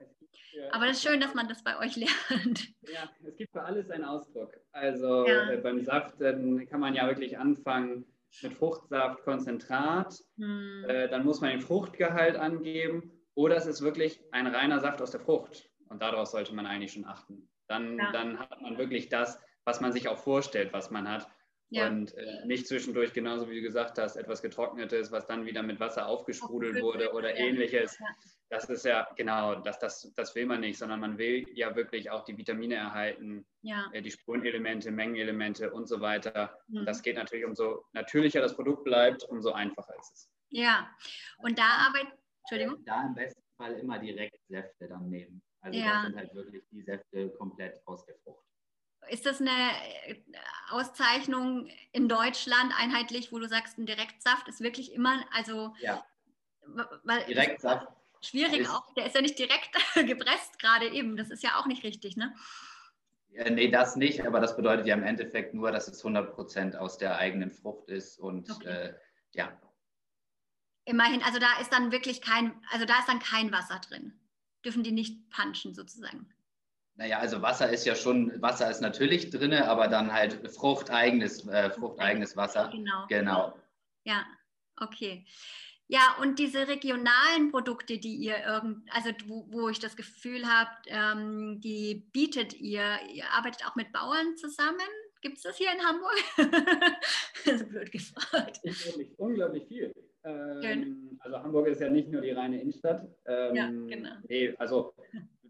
Aber 0.71 0.88
das 0.88 0.97
ist 0.97 1.03
schön, 1.03 1.19
dass 1.19 1.33
man 1.33 1.47
das 1.47 1.63
bei 1.63 1.77
euch 1.79 1.95
lernt. 1.95 2.67
Ja, 2.81 3.09
es 3.23 3.35
gibt 3.38 3.51
für 3.51 3.63
alles 3.63 3.89
einen 3.89 4.03
Ausdruck. 4.03 4.55
Also 4.71 5.27
ja. 5.27 5.51
äh, 5.51 5.57
beim 5.57 5.83
Saft 5.83 6.19
äh, 6.21 6.65
kann 6.65 6.79
man 6.79 6.95
ja 6.95 7.07
wirklich 7.07 7.38
anfangen 7.38 8.05
mit 8.41 8.53
Fruchtsaft, 8.53 9.23
Konzentrat. 9.23 10.13
Hm. 10.38 10.85
Äh, 10.88 11.07
dann 11.07 11.23
muss 11.23 11.41
man 11.41 11.51
den 11.51 11.62
Fruchtgehalt 11.62 12.35
angeben 12.35 13.18
oder 13.39 13.56
es 13.56 13.65
ist 13.65 13.82
wirklich 13.82 14.21
ein 14.32 14.47
reiner 14.47 14.82
Saft 14.82 15.02
aus 15.02 15.12
der 15.12 15.21
Frucht. 15.21 15.69
Und 15.88 16.02
darauf 16.02 16.28
sollte 16.28 16.54
man 16.54 16.65
eigentlich 16.65 16.91
schon 16.91 17.06
achten. 17.06 17.49
Dann, 17.69 17.97
ja. 17.97 18.12
dann 18.12 18.38
hat 18.38 18.62
man 18.62 18.78
wirklich 18.78 19.08
das, 19.08 19.41
was 19.63 19.80
man 19.80 19.93
sich 19.93 20.10
auch 20.10 20.17
vorstellt, 20.17 20.73
was 20.73 20.91
man 20.91 21.08
hat. 21.08 21.25
Ja. 21.69 21.88
Und 21.88 22.13
äh, 22.15 22.45
nicht 22.45 22.67
zwischendurch, 22.67 23.13
genauso 23.13 23.49
wie 23.49 23.56
du 23.56 23.62
gesagt 23.62 23.97
hast, 23.97 24.17
etwas 24.17 24.41
Getrocknetes, 24.41 25.13
was 25.13 25.25
dann 25.25 25.45
wieder 25.45 25.63
mit 25.63 25.80
Wasser 25.80 26.08
aufgesprudelt 26.08 26.82
wurde 26.82 27.13
oder 27.13 27.30
ja. 27.30 27.45
ähnliches. 27.45 27.97
Ja. 27.97 28.08
Das 28.49 28.65
ist 28.65 28.84
ja, 28.84 29.08
genau, 29.15 29.56
das, 29.56 29.80
das, 29.80 30.12
das 30.17 30.36
will 30.36 30.45
man 30.45 30.60
nicht, 30.60 30.78
sondern 30.78 30.99
man 30.99 31.17
will 31.17 31.45
ja 31.54 31.73
wirklich 31.78 32.10
auch 32.10 32.25
die 32.25 32.38
Vitamine 32.38 32.75
erhalten, 32.75 33.45
äh, 33.93 34.02
die 34.02 34.12
Spurenelemente, 34.12 34.91
Mengenelemente 34.91 35.71
und 35.71 35.88
so 35.88 36.02
weiter. 36.02 36.60
Mhm. 36.67 36.80
Und 36.80 36.86
das 36.88 37.02
geht 37.02 37.15
natürlich, 37.15 37.45
umso 37.45 37.86
natürlicher 37.93 38.41
das 38.41 38.54
Produkt 38.54 38.84
bleibt, 38.84 39.23
umso 39.30 39.54
einfacher 39.54 39.93
ist 39.97 40.12
es. 40.13 40.30
Ja, 40.49 40.89
und 41.38 41.58
da 41.58 41.88
arbeitet 41.88 42.19
Entschuldigung? 42.41 42.84
Da 42.86 43.06
im 43.06 43.13
besten 43.13 43.41
Fall 43.58 43.73
immer 43.73 43.99
direkt 43.99 44.39
Säfte 44.47 44.88
dann 44.88 45.10
nehmen. 45.10 45.41
Also 45.62 45.78
ja. 45.78 45.93
das 45.93 46.04
sind 46.06 46.15
halt 46.15 46.34
wirklich 46.34 46.63
die 46.71 46.82
Säfte 46.82 47.30
komplett 47.32 47.82
aus 47.86 48.06
der 48.06 48.15
Frucht. 48.23 48.43
Ist 49.10 49.25
das 49.25 49.41
eine 49.41 49.49
äh, 50.06 50.15
Auszeichnung 50.69 51.69
in 51.91 52.08
Deutschland 52.10 52.73
einheitlich, 52.78 53.32
wo 53.32 53.39
du 53.39 53.47
sagst, 53.47 53.78
ein 53.78 53.86
Direktsaft 53.86 54.47
ist 54.47 54.62
wirklich 54.62 54.93
immer, 54.93 55.23
also 55.34 55.73
ja. 55.80 56.06
weil 57.04 57.23
Direktsaft. 57.25 57.88
Schwierig 58.21 58.62
ist, 58.62 58.69
auch, 58.69 58.93
der 58.95 59.06
ist 59.06 59.15
ja 59.15 59.21
nicht 59.21 59.39
direkt 59.39 59.71
gepresst 59.95 60.60
gerade 60.60 60.89
eben, 60.89 61.15
das 61.15 61.30
ist 61.30 61.41
ja 61.41 61.58
auch 61.58 61.65
nicht 61.67 61.84
richtig, 61.84 62.17
ne? 62.17 62.36
Ja, 63.30 63.49
nee, 63.49 63.69
das 63.69 63.95
nicht, 63.95 64.25
aber 64.25 64.41
das 64.41 64.58
bedeutet 64.58 64.88
ja 64.88 64.95
im 64.95 65.04
Endeffekt 65.04 65.54
nur, 65.54 65.71
dass 65.71 65.88
es 65.88 66.04
100% 66.04 66.75
aus 66.75 66.97
der 66.97 67.17
eigenen 67.17 67.52
Frucht 67.52 67.89
ist 67.89 68.19
und 68.19 68.49
okay. 68.49 68.67
äh, 68.67 68.93
ja, 69.32 69.58
Immerhin, 70.89 71.21
also 71.21 71.38
da 71.38 71.60
ist 71.62 71.71
dann 71.71 71.91
wirklich 71.91 72.19
kein, 72.19 72.52
also 72.71 72.84
da 72.84 72.97
ist 72.97 73.08
dann 73.08 73.19
kein 73.19 73.52
Wasser 73.52 73.80
drin. 73.88 74.19
Dürfen 74.65 74.82
die 74.82 74.91
nicht 74.91 75.30
punchen 75.30 75.75
sozusagen. 75.75 76.28
Naja, 76.95 77.19
also 77.19 77.43
Wasser 77.43 77.69
ist 77.69 77.86
ja 77.86 77.95
schon, 77.95 78.41
Wasser 78.41 78.71
ist 78.71 78.82
natürlich 78.82 79.30
drin, 79.30 79.54
aber 79.54 79.88
dann 79.88 80.12
halt 80.12 80.52
fruchteigenes, 80.52 81.47
äh, 81.47 81.69
fruchteigenes 81.69 82.36
Wasser. 82.36 82.69
Genau. 82.71 83.06
Genau. 83.08 83.54
Ja, 84.04 84.25
okay. 84.78 85.28
Ja, 85.88 86.15
und 86.21 86.39
diese 86.39 86.67
regionalen 86.67 87.52
Produkte, 87.52 87.99
die 87.99 88.15
ihr 88.15 88.43
irgend, 88.43 88.84
also 88.91 89.12
wo, 89.28 89.45
wo 89.52 89.69
ich 89.69 89.78
das 89.78 89.95
Gefühl 89.95 90.47
habe, 90.47 90.71
ähm, 90.88 91.62
die 91.62 92.10
bietet 92.13 92.54
ihr, 92.54 92.97
ihr 93.13 93.30
arbeitet 93.32 93.67
auch 93.67 93.75
mit 93.75 93.91
Bauern 93.91 94.36
zusammen. 94.38 94.89
Gibt 95.21 95.38
es 95.38 95.43
das 95.43 95.58
hier 95.58 95.71
in 95.71 95.86
Hamburg? 95.86 96.15
das 97.45 97.62
ist 97.62 97.69
blöd 97.69 97.91
gefragt. 97.91 98.60
Unglaublich, 98.63 99.19
unglaublich 99.19 99.67
viel. 99.67 99.93
Ähm, 100.23 101.17
also 101.19 101.38
Hamburg 101.41 101.67
ist 101.67 101.82
ja 101.82 101.89
nicht 101.89 102.10
nur 102.10 102.21
die 102.21 102.32
reine 102.32 102.62
Innenstadt. 102.62 103.08
Ähm, 103.25 103.55
ja, 103.55 103.67
genau. 103.67 104.10
Nee, 104.27 104.53
also 104.58 104.93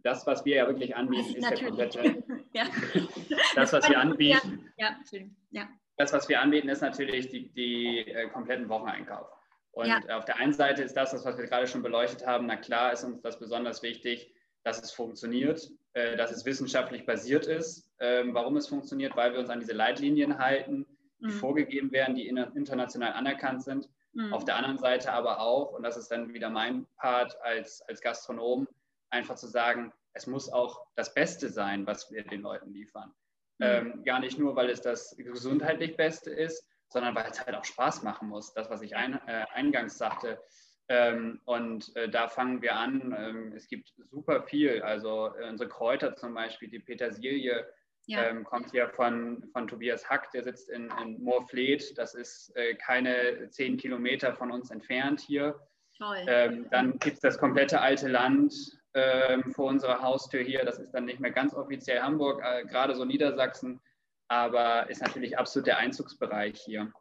das, 0.04 0.26
was 0.26 0.46
wir 0.46 0.56
ja 0.56 0.68
wirklich 0.68 0.96
anbieten, 0.96 1.36
ist 1.36 1.42
Natürlich. 1.42 1.76
der 1.76 1.88
komplette. 1.90 2.24
ja. 2.54 2.66
Das, 3.56 3.74
was 3.74 3.90
wir 3.90 4.00
anbieten. 4.00 4.70
Ja, 4.78 4.98
ja. 5.52 5.68
Das, 5.98 6.14
was 6.14 6.30
wir 6.30 6.40
anbieten, 6.40 6.70
ist 6.70 6.82
natürlich 6.82 7.28
die, 7.30 7.50
die 7.50 8.00
äh, 8.08 8.30
kompletten 8.30 8.70
Wocheneinkauf. 8.70 9.28
Und 9.72 9.88
ja. 9.88 10.00
auf 10.18 10.26
der 10.26 10.38
einen 10.38 10.54
Seite 10.54 10.84
ist 10.84 10.96
das, 10.96 11.14
was 11.14 11.38
wir 11.38 11.46
gerade 11.46 11.68
schon 11.68 11.84
beleuchtet 11.84 12.26
haben, 12.26 12.48
na 12.48 12.56
klar 12.56 12.94
ist 12.94 13.04
uns 13.04 13.22
das 13.22 13.40
besonders 13.40 13.84
wichtig, 13.84 14.34
dass 14.64 14.82
es 14.82 14.92
funktioniert, 14.92 15.70
äh, 15.94 16.16
dass 16.18 16.32
es 16.32 16.46
wissenschaftlich 16.46 17.06
basiert 17.06 17.46
ist. 17.46 17.90
Ähm, 18.00 18.34
warum 18.34 18.58
es 18.58 18.68
funktioniert? 18.68 19.16
Weil 19.16 19.34
wir 19.34 19.40
uns 19.40 19.50
an 19.50 19.60
diese 19.60 19.74
Leitlinien 19.74 20.38
halten, 20.38 20.86
die 21.20 21.28
mhm. 21.28 21.32
vorgegeben 21.32 21.92
werden, 21.92 22.16
die 22.16 22.28
international 22.28 23.14
anerkannt 23.14 23.64
sind. 23.64 23.90
Mhm. 24.14 24.34
Auf 24.34 24.46
der 24.46 24.56
anderen 24.56 24.78
Seite 24.78 25.14
aber 25.14 25.40
auch, 25.40 25.72
und 25.74 25.84
das 25.84 25.98
ist 25.98 26.10
dann 26.10 26.34
wieder 26.34 26.50
mein 26.50 26.86
Part 26.98 27.40
als, 27.42 27.82
als 27.84 28.02
Gastronom, 28.02 28.68
einfach 29.10 29.36
zu 29.36 29.48
sagen, 29.48 29.94
es 30.14 30.28
muss 30.28 30.52
auch 30.52 30.82
das 30.96 31.14
Beste 31.14 31.50
sein, 31.50 31.86
was 31.86 32.12
wir 32.12 32.24
den 32.24 32.42
Leuten 32.42 32.72
liefern. 32.72 33.14
Mhm. 33.60 33.66
Ähm, 33.66 34.04
gar 34.04 34.20
nicht 34.20 34.40
nur, 34.40 34.56
weil 34.56 34.70
es 34.70 34.82
das 34.82 35.16
gesundheitlich 35.18 35.96
Beste 35.96 36.32
ist, 36.32 36.66
sondern 36.88 37.16
weil 37.16 37.30
es 37.30 37.46
halt 37.46 37.56
auch 37.56 37.66
Spaß 37.66 38.04
machen 38.04 38.30
muss. 38.30 38.54
Das, 38.54 38.70
was 38.70 38.82
ich 38.82 38.96
ein, 38.96 39.20
äh, 39.28 39.46
eingangs 39.54 39.98
sagte. 39.98 40.42
Ähm, 40.88 41.40
und 41.46 41.96
äh, 41.96 42.10
da 42.10 42.28
fangen 42.28 42.62
wir 42.64 42.76
an. 42.76 43.16
Ähm, 43.16 43.54
es 43.56 43.68
gibt 43.68 43.94
super 44.10 44.42
viel. 44.42 44.82
Also 44.82 45.36
äh, 45.36 45.48
unsere 45.48 45.70
Kräuter 45.70 46.16
zum 46.16 46.34
Beispiel, 46.34 46.70
die 46.70 46.80
Petersilie, 46.80 47.68
Ja. 48.10 48.24
Ähm, 48.24 48.44
kommt 48.44 48.72
hier 48.72 48.90
von, 48.90 49.48
von 49.54 49.68
Tobias 49.68 50.10
Hack, 50.10 50.32
der 50.32 50.44
sitzt 50.44 50.68
in, 50.70 50.92
in 51.00 51.24
Moorfleet. 51.24 51.96
Das 51.96 52.16
ist 52.16 52.52
äh, 52.56 52.74
keine 52.74 53.50
zehn 53.52 53.78
Kilometer 53.78 54.34
von 54.34 54.50
uns 54.50 54.72
entfernt 54.72 55.20
hier. 55.20 55.60
Ähm, 56.26 56.66
dann 56.72 56.98
gibt 56.98 57.18
es 57.18 57.20
das 57.20 57.38
komplette 57.38 57.80
alte 57.82 58.08
Land 58.08 58.52
ähm, 58.96 59.52
vor 59.52 59.68
unserer 59.68 60.02
Haustür 60.02 60.42
hier. 60.42 60.66
Das 60.66 60.80
ist 60.80 60.92
dann 60.92 61.06
nicht 61.06 61.20
mehr 61.20 61.30
ganz 61.30 61.54
offiziell 61.54 62.02
Hamburg, 62.02 62.42
äh, 62.44 62.66
gerade 62.66 62.96
so 62.96 63.06
Niedersachsen, 63.06 63.80
aber 64.28 64.90
ist 64.90 65.04
natürlich 65.04 65.38
absolut 65.38 65.68
der 65.68 65.78
Einzugsbereich 65.78 66.60
hier. 66.60 66.92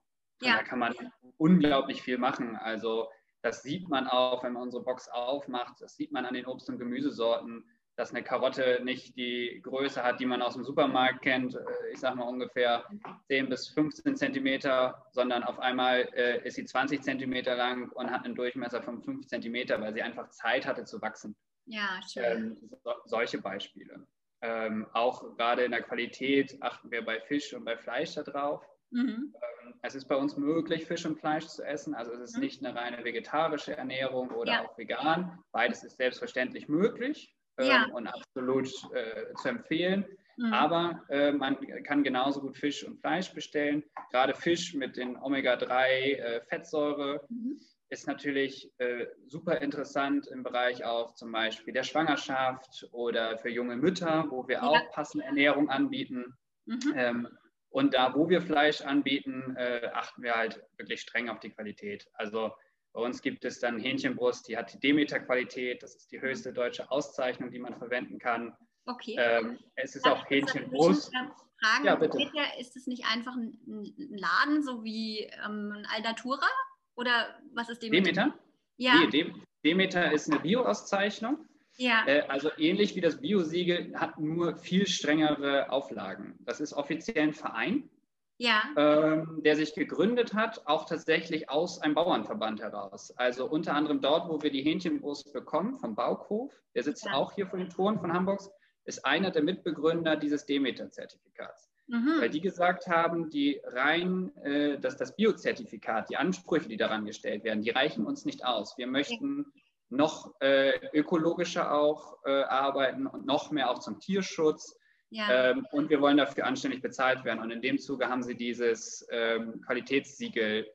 Ja. 0.42 0.58
Da 0.58 0.62
kann 0.62 0.78
man 0.78 0.94
unglaublich 1.38 2.02
viel 2.02 2.18
machen. 2.18 2.54
Also 2.56 3.08
das 3.40 3.62
sieht 3.62 3.88
man 3.88 4.08
auch, 4.08 4.44
wenn 4.44 4.52
man 4.52 4.64
unsere 4.64 4.82
Box 4.82 5.08
aufmacht. 5.08 5.80
Das 5.80 5.96
sieht 5.96 6.12
man 6.12 6.26
an 6.26 6.34
den 6.34 6.44
Obst- 6.44 6.68
und 6.68 6.78
Gemüsesorten 6.78 7.64
dass 7.98 8.10
eine 8.10 8.22
Karotte 8.22 8.80
nicht 8.84 9.16
die 9.16 9.60
Größe 9.60 10.04
hat, 10.04 10.20
die 10.20 10.26
man 10.26 10.40
aus 10.40 10.54
dem 10.54 10.62
Supermarkt 10.62 11.20
kennt, 11.20 11.56
äh, 11.56 11.60
ich 11.92 11.98
sage 11.98 12.16
mal 12.16 12.28
ungefähr 12.28 12.84
10 13.26 13.48
bis 13.48 13.68
15 13.70 14.14
Zentimeter, 14.14 15.04
sondern 15.10 15.42
auf 15.42 15.58
einmal 15.58 16.08
äh, 16.14 16.46
ist 16.46 16.54
sie 16.54 16.64
20 16.64 17.02
Zentimeter 17.02 17.56
lang 17.56 17.90
und 17.90 18.08
hat 18.12 18.24
einen 18.24 18.36
Durchmesser 18.36 18.82
von 18.82 19.02
5 19.02 19.26
Zentimeter, 19.26 19.80
weil 19.80 19.92
sie 19.92 20.02
einfach 20.02 20.30
Zeit 20.30 20.64
hatte 20.64 20.84
zu 20.84 21.02
wachsen. 21.02 21.34
Ja, 21.66 21.98
schön. 22.08 22.24
Ähm, 22.24 22.70
so, 22.84 22.92
solche 23.04 23.38
Beispiele. 23.38 24.06
Ähm, 24.42 24.86
auch 24.92 25.36
gerade 25.36 25.64
in 25.64 25.72
der 25.72 25.82
Qualität 25.82 26.56
achten 26.60 26.92
wir 26.92 27.04
bei 27.04 27.20
Fisch 27.22 27.52
und 27.52 27.64
bei 27.64 27.76
Fleisch 27.76 28.14
darauf. 28.14 28.64
Mhm. 28.90 29.34
Ähm, 29.34 29.74
es 29.82 29.96
ist 29.96 30.06
bei 30.06 30.14
uns 30.14 30.36
möglich, 30.36 30.86
Fisch 30.86 31.04
und 31.04 31.18
Fleisch 31.18 31.46
zu 31.46 31.64
essen. 31.64 31.96
Also 31.96 32.12
es 32.12 32.20
ist 32.20 32.36
mhm. 32.36 32.44
nicht 32.44 32.64
eine 32.64 32.78
reine 32.78 33.02
vegetarische 33.02 33.76
Ernährung 33.76 34.30
oder 34.30 34.52
ja. 34.52 34.64
auch 34.64 34.78
vegan. 34.78 35.42
Beides 35.50 35.82
ist 35.82 35.96
selbstverständlich 35.96 36.68
möglich 36.68 37.34
ja. 37.58 37.84
Ähm, 37.84 37.94
und 37.94 38.06
absolut 38.06 38.68
äh, 38.94 39.34
zu 39.34 39.48
empfehlen. 39.48 40.06
Mhm. 40.38 40.52
Aber 40.52 41.02
äh, 41.08 41.32
man 41.32 41.56
kann 41.84 42.04
genauso 42.04 42.40
gut 42.40 42.56
Fisch 42.56 42.84
und 42.84 43.00
Fleisch 43.00 43.32
bestellen. 43.34 43.82
Gerade 44.12 44.34
Fisch 44.34 44.72
mit 44.74 44.96
den 44.96 45.16
Omega-3-Fettsäure 45.16 47.16
äh, 47.16 47.32
mhm. 47.32 47.60
ist 47.90 48.06
natürlich 48.06 48.70
äh, 48.78 49.06
super 49.26 49.60
interessant 49.60 50.28
im 50.28 50.44
Bereich 50.44 50.84
auch 50.84 51.14
zum 51.14 51.32
Beispiel 51.32 51.74
der 51.74 51.82
Schwangerschaft 51.82 52.88
oder 52.92 53.36
für 53.38 53.48
junge 53.48 53.76
Mütter, 53.76 54.26
wo 54.30 54.46
wir 54.46 54.56
ja. 54.56 54.62
auch 54.62 54.90
passende 54.92 55.26
Ernährung 55.26 55.70
anbieten. 55.70 56.24
Mhm. 56.66 56.94
Ähm, 56.94 57.28
und 57.70 57.94
da, 57.94 58.14
wo 58.14 58.28
wir 58.28 58.40
Fleisch 58.40 58.80
anbieten, 58.80 59.56
äh, 59.56 59.90
achten 59.92 60.22
wir 60.22 60.34
halt 60.34 60.62
wirklich 60.76 61.00
streng 61.00 61.28
auf 61.28 61.40
die 61.40 61.50
Qualität. 61.50 62.06
Also 62.14 62.52
bei 62.92 63.00
uns 63.00 63.22
gibt 63.22 63.44
es 63.44 63.60
dann 63.60 63.78
Hähnchenbrust, 63.78 64.48
die 64.48 64.56
hat 64.56 64.72
die 64.72 64.80
Demeter-Qualität. 64.80 65.82
Das 65.82 65.94
ist 65.94 66.10
die 66.10 66.20
höchste 66.20 66.52
deutsche 66.52 66.90
Auszeichnung, 66.90 67.50
die 67.50 67.58
man 67.58 67.76
verwenden 67.76 68.18
kann. 68.18 68.56
Okay. 68.86 69.16
Ähm, 69.18 69.58
es 69.74 69.94
ist 69.94 70.06
Darf 70.06 70.20
auch 70.20 70.30
Hähnchenbrust. 70.30 71.12
Fragen, 71.60 71.86
ja, 71.86 71.96
bitte. 71.96 72.18
ist 72.58 72.76
es 72.76 72.86
nicht 72.86 73.04
einfach 73.06 73.34
ein, 73.36 73.58
Laden, 73.96 74.62
so 74.62 74.84
wie 74.84 75.24
ähm, 75.44 75.72
ein 75.72 75.86
Alnatura? 75.86 76.46
Oder 76.94 77.38
was 77.52 77.68
ist 77.68 77.82
Demeter? 77.82 78.12
Demeter? 78.12 78.38
Ja. 78.76 78.94
Nee, 79.10 79.32
Demeter 79.64 80.12
ist 80.12 80.30
eine 80.30 80.40
Bio-Auszeichnung. 80.40 81.46
Ja. 81.76 82.04
Äh, 82.06 82.22
also 82.22 82.50
ähnlich 82.58 82.96
wie 82.96 83.00
das 83.00 83.20
Bio-Siegel 83.20 83.92
hat 83.98 84.18
nur 84.18 84.56
viel 84.56 84.86
strengere 84.86 85.70
Auflagen. 85.70 86.36
Das 86.40 86.60
ist 86.60 86.72
offiziell 86.72 87.22
ein 87.22 87.34
Verein 87.34 87.90
ja. 88.38 88.62
ähm, 88.76 89.42
der 89.44 89.56
sich 89.56 89.74
gegründet 89.74 90.34
hat, 90.34 90.66
auch 90.66 90.86
tatsächlich 90.86 91.50
aus 91.50 91.80
einem 91.80 91.94
Bauernverband 91.94 92.60
heraus. 92.60 93.12
Also 93.16 93.46
unter 93.46 93.74
anderem 93.74 94.00
dort, 94.00 94.28
wo 94.28 94.40
wir 94.40 94.50
die 94.50 94.62
Hähnchenbrust 94.62 95.32
bekommen, 95.32 95.74
vom 95.74 95.94
Baukhof, 95.94 96.52
der 96.74 96.84
sitzt 96.84 97.04
ja. 97.04 97.14
auch 97.14 97.32
hier 97.32 97.46
vor 97.46 97.58
den 97.58 97.68
Toren 97.68 97.98
von 97.98 98.12
Hamburgs, 98.12 98.50
ist 98.84 99.04
einer 99.04 99.30
der 99.30 99.42
Mitbegründer 99.42 100.16
dieses 100.16 100.46
Demeter-Zertifikats. 100.46 101.70
Mhm. 101.88 102.20
Weil 102.20 102.30
die 102.30 102.40
gesagt 102.40 102.86
haben, 102.86 103.28
die 103.30 103.60
rein, 103.64 104.34
äh, 104.38 104.78
dass 104.78 104.96
das 104.96 105.16
Biozertifikat, 105.16 106.08
die 106.10 106.16
Ansprüche, 106.16 106.68
die 106.68 106.76
daran 106.76 107.04
gestellt 107.04 107.44
werden, 107.44 107.62
die 107.62 107.70
reichen 107.70 108.06
uns 108.06 108.24
nicht 108.24 108.44
aus. 108.44 108.78
Wir 108.78 108.86
möchten 108.86 109.46
noch 109.90 110.34
äh, 110.40 110.72
ökologischer 110.92 111.74
auch 111.74 112.18
äh, 112.24 112.42
arbeiten 112.42 113.06
und 113.06 113.26
noch 113.26 113.50
mehr 113.50 113.70
auch 113.70 113.78
zum 113.78 114.00
Tierschutz 114.00 114.77
ja. 115.10 115.50
Ähm, 115.50 115.66
und 115.72 115.88
wir 115.90 116.00
wollen 116.00 116.16
dafür 116.16 116.46
anständig 116.46 116.82
bezahlt 116.82 117.24
werden. 117.24 117.40
Und 117.40 117.50
in 117.50 117.62
dem 117.62 117.78
Zuge 117.78 118.08
haben 118.08 118.22
sie 118.22 118.34
dieses 118.34 119.06
ähm, 119.10 119.60
Qualitätssiegel 119.62 120.66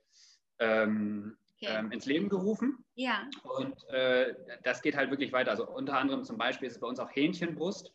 ähm, 0.59 1.37
okay. 1.61 1.75
Ähm, 1.77 1.91
ins 1.91 2.05
Leben 2.05 2.29
gerufen. 2.29 2.83
Ja. 2.95 3.27
Und 3.43 3.87
äh, 3.89 4.33
das 4.63 4.81
geht 4.81 4.95
halt 4.95 5.11
wirklich 5.11 5.31
weiter. 5.33 5.51
Also 5.51 5.67
unter 5.67 5.97
anderem 5.97 6.23
zum 6.23 6.37
Beispiel 6.37 6.67
ist 6.67 6.75
es 6.75 6.79
bei 6.79 6.87
uns 6.87 6.99
auch 6.99 7.09
Hähnchenbrust. 7.11 7.91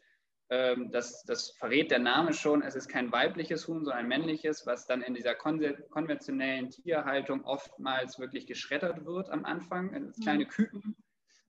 Ähm, 0.50 0.90
das, 0.90 1.24
das, 1.24 1.50
verrät 1.50 1.90
der 1.90 1.98
Name 1.98 2.32
schon. 2.32 2.62
Es 2.62 2.74
ist 2.74 2.88
kein 2.88 3.12
weibliches 3.12 3.68
Huhn, 3.68 3.84
sondern 3.84 3.98
ein 3.98 4.08
männliches, 4.08 4.66
was 4.66 4.86
dann 4.86 5.02
in 5.02 5.14
dieser 5.14 5.34
konventionellen 5.34 6.70
Tierhaltung 6.70 7.44
oftmals 7.44 8.18
wirklich 8.18 8.46
geschreddert 8.46 9.04
wird 9.04 9.28
am 9.28 9.44
Anfang, 9.44 9.90
mhm. 9.90 10.12
kleine 10.22 10.46
Küken, 10.46 10.96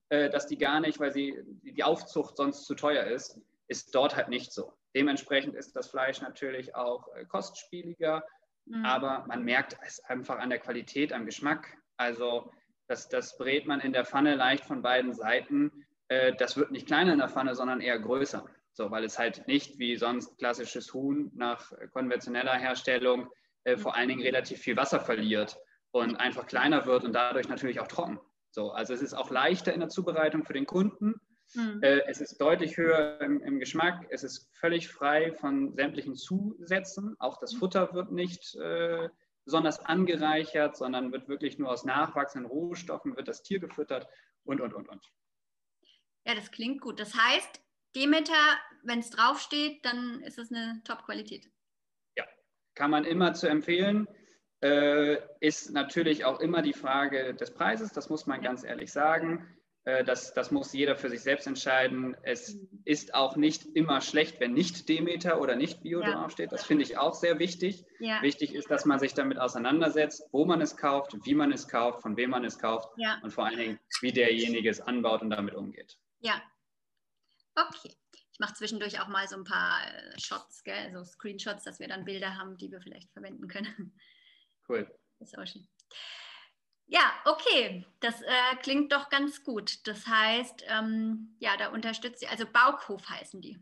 äh, 0.10 0.30
dass 0.30 0.48
die 0.48 0.58
gar 0.58 0.82
nicht, 0.82 1.00
weil 1.00 1.14
sie 1.14 1.38
die 1.64 1.84
Aufzucht 1.84 2.36
sonst 2.36 2.66
zu 2.66 2.76
teuer 2.76 3.06
ist, 3.06 3.40
ist 3.70 3.96
dort 3.96 4.16
halt 4.16 4.28
nicht 4.28 4.52
so. 4.52 4.74
Dementsprechend 4.96 5.56
ist 5.56 5.76
das 5.76 5.90
Fleisch 5.90 6.22
natürlich 6.22 6.76
auch 6.76 7.08
äh, 7.16 7.24
kostspieliger, 7.26 8.24
mhm. 8.66 8.84
aber 8.84 9.26
man 9.28 9.44
merkt 9.44 9.78
es 9.86 10.04
einfach 10.04 10.40
an 10.40 10.50
der 10.50 10.60
Qualität, 10.60 11.14
am 11.14 11.26
Geschmack. 11.26 11.78
Also 11.96 12.52
das, 12.88 13.08
das 13.08 13.38
brät 13.38 13.68
man 13.68 13.80
in 13.80 13.94
der 13.94 14.06
Pfanne 14.06 14.36
leicht 14.36 14.66
von 14.66 14.82
beiden 14.82 15.14
Seiten. 15.14 15.86
Äh, 16.08 16.34
das 16.36 16.58
wird 16.58 16.72
nicht 16.72 16.88
kleiner 16.88 17.14
in 17.14 17.20
der 17.20 17.30
Pfanne, 17.30 17.56
sondern 17.56 17.80
eher 17.80 18.00
größer. 18.00 18.46
So, 18.74 18.92
weil 18.92 19.04
es 19.04 19.20
halt 19.20 19.48
nicht 19.48 19.78
wie 19.78 19.96
sonst 19.98 20.38
klassisches 20.38 20.94
Huhn 20.94 21.32
nach 21.36 21.72
konventioneller 21.92 22.58
Herstellung 22.58 23.30
äh, 23.66 23.78
vor 23.78 23.96
allen 23.96 24.08
Dingen 24.08 24.22
relativ 24.22 24.60
viel 24.60 24.78
Wasser 24.78 25.00
verliert 25.00 25.58
und 25.92 26.16
einfach 26.16 26.48
kleiner 26.48 26.86
wird 26.86 27.04
und 27.04 27.14
dadurch 27.14 27.50
natürlich 27.50 27.80
auch 27.80 27.88
trocken. 27.88 28.20
So, 28.52 28.72
also 28.72 28.94
es 28.94 29.02
ist 29.02 29.14
auch 29.14 29.30
leichter 29.30 29.74
in 29.74 29.80
der 29.80 29.90
Zubereitung 29.90 30.44
für 30.44 30.54
den 30.54 30.66
Kunden 30.66 31.22
Mhm. 31.56 31.82
Äh, 31.82 32.02
es 32.08 32.22
ist 32.22 32.40
deutlich 32.40 32.78
höher 32.78 33.20
im, 33.22 33.42
im, 33.42 33.60
Geschmack. 33.60 34.06
Es 34.10 34.24
ist 34.24 34.50
völlig 34.54 34.88
frei 34.88 35.34
von 35.34 35.74
sämtlichen 35.74 36.16
Zusätzen. 36.16 37.16
Auch 37.20 37.40
das 37.40 37.54
mhm. 37.54 37.60
Futter 37.60 37.94
wird 37.94 38.12
nicht 38.12 38.56
äh, 38.56 39.10
besonders 39.46 39.80
angereichert, 39.80 40.78
sondern 40.78 41.12
wird 41.12 41.28
wirklich 41.28 41.58
nur 41.58 41.72
aus 41.72 41.84
nachwachsenden 41.84 42.50
Rohstoffen, 42.50 43.16
wird 43.16 43.28
das 43.28 43.42
Tier 43.42 43.60
gefüttert 43.60 44.08
und, 44.44 44.62
und, 44.62 44.74
und, 44.74 44.88
und. 44.88 45.12
Ja, 46.26 46.36
das 46.36 46.52
klingt 46.52 46.82
gut. 46.82 47.00
Das 47.00 47.16
heißt, 47.16 47.62
Demeter, 47.96 48.34
wenn 48.84 49.00
es 49.00 49.10
draufsteht, 49.10 49.84
dann 49.84 50.22
ist 50.22 50.38
es 50.38 50.52
eine 50.52 50.82
Top-Qualität. 50.84 51.50
Ja, 52.16 52.26
kann 52.76 52.92
man 52.92 53.06
immer 53.06 53.34
zu 53.34 53.48
empfehlen. 53.48 54.08
Äh, 54.62 55.18
ist 55.40 55.72
natürlich 55.72 56.26
auch 56.26 56.40
immer 56.42 56.62
die 56.62 56.74
Frage 56.74 57.34
des 57.34 57.54
Preises, 57.54 57.94
das 57.94 58.10
muss 58.10 58.28
man 58.28 58.42
ganz 58.42 58.64
ehrlich 58.64 58.92
sagen. 58.92 59.48
Äh, 59.90 60.04
das, 60.04 60.34
das 60.34 60.52
muss 60.52 60.74
jeder 60.74 60.96
für 60.96 61.10
sich 61.10 61.22
selbst 61.22 61.48
entscheiden. 61.48 62.16
Es 62.24 62.58
ist 62.86 63.14
auch 63.14 63.36
nicht 63.36 63.66
immer 63.76 64.02
schlecht, 64.02 64.40
wenn 64.40 64.54
nicht 64.54 64.88
Demeter 64.88 65.42
oder 65.42 65.56
nicht 65.56 65.82
Bio 65.82 66.02
ja. 66.02 66.12
draufsteht. 66.12 66.52
Das 66.52 66.66
finde 66.66 66.84
ich 66.84 66.98
auch 66.98 67.14
sehr 67.14 67.40
wichtig. 67.40 67.86
Ja. 68.00 68.22
Wichtig 68.22 68.54
ist, 68.54 68.70
dass 68.70 68.86
man 68.86 69.00
sich 69.00 69.14
damit 69.14 69.40
auseinandersetzt, 69.40 70.24
wo 70.32 70.46
man 70.46 70.62
es 70.62 70.78
kauft, 70.78 71.16
wie 71.26 71.34
man 71.34 71.52
es 71.52 71.68
kauft, 71.68 72.02
von 72.02 72.18
wem 72.18 72.30
man 72.30 72.46
es 72.46 72.60
kauft 72.60 72.90
ja. 72.98 73.20
und 73.24 73.32
vor 73.32 73.46
allen 73.46 73.58
Dingen, 73.58 73.80
wie 74.02 74.12
derjenige 74.12 74.70
es 74.70 74.82
anbaut 74.82 75.22
und 75.22 75.32
damit 75.32 75.56
umgeht. 75.56 75.98
Ja. 76.20 76.42
Okay. 77.56 77.96
Ich 78.32 78.40
mache 78.40 78.54
zwischendurch 78.54 79.02
auch 79.02 79.08
mal 79.08 79.28
so 79.28 79.36
ein 79.36 79.44
paar 79.44 79.82
äh, 79.86 80.20
Shots, 80.20 80.64
gell? 80.64 80.92
so 80.94 81.04
Screenshots, 81.04 81.64
dass 81.64 81.80
wir 81.80 81.88
dann 81.88 82.06
Bilder 82.06 82.38
haben, 82.38 82.58
die 82.58 82.72
wir 82.72 82.82
vielleicht 82.82 83.12
verwenden 83.12 83.48
können. 83.48 83.98
Cool. 84.68 84.88
Das 85.18 85.30
ist 85.30 85.38
auch 85.38 85.48
schön. 85.48 85.68
Ja, 86.92 87.14
okay, 87.26 87.86
das 88.00 88.20
äh, 88.24 88.56
klingt 88.64 88.92
doch 88.92 89.10
ganz 89.10 89.44
gut. 89.44 89.88
Das 89.88 90.08
heißt, 90.08 90.66
ähm, 90.68 91.36
ja, 91.40 91.52
da 91.58 91.70
unterstützt 91.70 92.24
ihr, 92.24 92.32
also 92.32 92.46
Baukhof 92.52 93.08
heißen 93.08 93.42
die. 93.42 93.60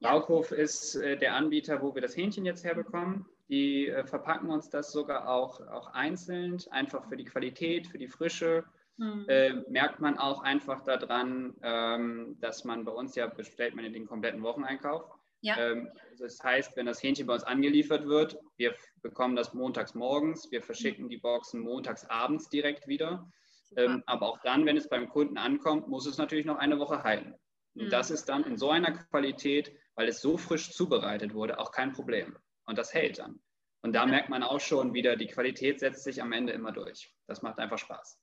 Ja. 0.00 0.12
Baukhof 0.12 0.52
ist 0.52 0.94
äh, 0.96 1.16
der 1.16 1.34
Anbieter, 1.34 1.80
wo 1.80 1.94
wir 1.94 2.02
das 2.02 2.14
Hähnchen 2.14 2.44
jetzt 2.44 2.62
herbekommen. 2.62 3.24
Die 3.48 3.88
äh, 3.88 4.04
verpacken 4.04 4.50
uns 4.50 4.68
das 4.68 4.92
sogar 4.92 5.28
auch, 5.28 5.66
auch 5.68 5.94
einzeln, 5.94 6.58
einfach 6.70 7.08
für 7.08 7.16
die 7.16 7.24
Qualität, 7.24 7.86
für 7.86 7.98
die 7.98 8.08
Frische. 8.08 8.64
Mhm. 8.98 9.64
merkt 9.70 10.00
man 10.00 10.18
auch 10.18 10.42
einfach 10.42 10.84
daran, 10.84 11.54
ähm, 11.62 12.36
dass 12.38 12.64
man 12.64 12.84
bei 12.84 12.92
uns 12.92 13.14
ja 13.14 13.28
bestellt 13.28 13.74
man 13.74 13.90
den 13.90 14.06
kompletten 14.06 14.42
Wocheneinkauf. 14.42 15.18
Ja. 15.42 15.56
Ähm, 15.58 15.90
also 16.10 16.24
das 16.24 16.42
heißt, 16.42 16.76
wenn 16.76 16.86
das 16.86 17.02
Hähnchen 17.02 17.26
bei 17.26 17.34
uns 17.34 17.44
angeliefert 17.44 18.06
wird, 18.06 18.36
wir 18.56 18.74
bekommen 19.02 19.36
das 19.36 19.54
montags 19.54 19.94
morgens, 19.94 20.50
wir 20.50 20.62
verschicken 20.62 21.08
die 21.08 21.16
Boxen 21.18 21.60
montags 21.60 22.04
abends 22.04 22.48
direkt 22.48 22.86
wieder. 22.86 23.30
Ähm, 23.76 24.02
aber 24.06 24.26
auch 24.26 24.38
dann, 24.42 24.66
wenn 24.66 24.76
es 24.76 24.88
beim 24.88 25.08
Kunden 25.08 25.38
ankommt, 25.38 25.88
muss 25.88 26.06
es 26.06 26.18
natürlich 26.18 26.44
noch 26.44 26.58
eine 26.58 26.78
Woche 26.78 27.02
halten. 27.02 27.34
Und 27.74 27.84
mhm. 27.84 27.90
das 27.90 28.10
ist 28.10 28.28
dann 28.28 28.44
in 28.44 28.56
so 28.56 28.70
einer 28.70 28.92
Qualität, 28.92 29.72
weil 29.94 30.08
es 30.08 30.20
so 30.20 30.36
frisch 30.36 30.72
zubereitet 30.72 31.34
wurde, 31.34 31.58
auch 31.58 31.70
kein 31.70 31.92
Problem. 31.92 32.36
Und 32.66 32.78
das 32.78 32.92
hält 32.92 33.18
dann. 33.18 33.40
Und 33.82 33.94
da 33.94 34.00
ja. 34.00 34.06
merkt 34.06 34.28
man 34.28 34.42
auch 34.42 34.60
schon 34.60 34.92
wieder, 34.92 35.16
die 35.16 35.28
Qualität 35.28 35.80
setzt 35.80 36.04
sich 36.04 36.20
am 36.20 36.32
Ende 36.32 36.52
immer 36.52 36.72
durch. 36.72 37.14
Das 37.26 37.42
macht 37.42 37.58
einfach 37.58 37.78
Spaß. 37.78 38.18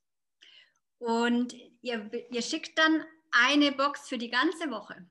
Und 1.00 1.54
ihr, 1.82 2.12
ihr 2.30 2.42
schickt 2.42 2.78
dann 2.78 3.06
eine 3.32 3.72
Box 3.72 4.08
für 4.08 4.18
die 4.18 4.30
ganze 4.30 4.70
Woche? 4.70 5.08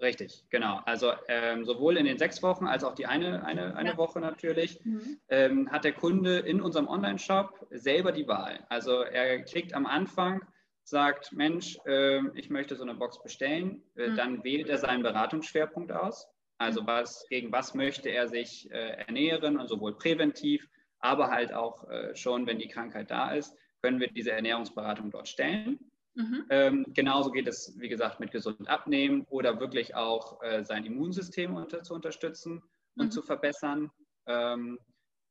Richtig, 0.00 0.44
genau. 0.50 0.80
Also 0.84 1.12
ähm, 1.28 1.64
sowohl 1.64 1.96
in 1.96 2.06
den 2.06 2.18
sechs 2.18 2.42
Wochen 2.42 2.66
als 2.66 2.82
auch 2.82 2.94
die 2.94 3.06
eine, 3.06 3.44
eine, 3.44 3.76
eine 3.76 3.90
ja. 3.90 3.96
Woche 3.96 4.20
natürlich 4.20 4.84
mhm. 4.84 5.20
ähm, 5.28 5.70
hat 5.70 5.84
der 5.84 5.92
Kunde 5.92 6.38
in 6.38 6.60
unserem 6.60 6.88
Online-Shop 6.88 7.66
selber 7.70 8.10
die 8.10 8.26
Wahl. 8.26 8.64
Also 8.68 9.02
er 9.02 9.42
klickt 9.42 9.74
am 9.74 9.86
Anfang, 9.86 10.42
sagt, 10.84 11.32
Mensch, 11.32 11.78
äh, 11.86 12.20
ich 12.34 12.50
möchte 12.50 12.74
so 12.74 12.82
eine 12.82 12.94
Box 12.94 13.22
bestellen, 13.22 13.82
äh, 13.96 14.08
mhm. 14.08 14.16
dann 14.16 14.44
wählt 14.44 14.68
er 14.68 14.78
seinen 14.78 15.02
Beratungsschwerpunkt 15.02 15.92
aus. 15.92 16.26
Also 16.58 16.82
mhm. 16.82 16.86
was, 16.86 17.26
gegen 17.28 17.52
was 17.52 17.74
möchte 17.74 18.08
er 18.08 18.28
sich 18.28 18.70
äh, 18.72 19.04
ernähren 19.06 19.58
und 19.58 19.68
sowohl 19.68 19.96
präventiv, 19.96 20.68
aber 20.98 21.30
halt 21.30 21.52
auch 21.52 21.88
äh, 21.88 22.14
schon, 22.16 22.46
wenn 22.46 22.58
die 22.58 22.68
Krankheit 22.68 23.10
da 23.10 23.32
ist, 23.32 23.56
können 23.82 24.00
wir 24.00 24.08
diese 24.08 24.32
Ernährungsberatung 24.32 25.10
dort 25.10 25.28
stellen. 25.28 25.78
Mhm. 26.14 26.44
Ähm, 26.50 26.86
genauso 26.88 27.30
geht 27.30 27.48
es, 27.48 27.78
wie 27.78 27.88
gesagt, 27.88 28.20
mit 28.20 28.32
gesund 28.32 28.68
abnehmen 28.68 29.26
oder 29.30 29.60
wirklich 29.60 29.94
auch 29.94 30.42
äh, 30.42 30.64
sein 30.64 30.84
Immunsystem 30.84 31.54
unter, 31.54 31.82
zu 31.82 31.94
unterstützen 31.94 32.62
und 32.96 33.06
mhm. 33.06 33.10
zu 33.10 33.22
verbessern. 33.22 33.90
Ähm, 34.26 34.78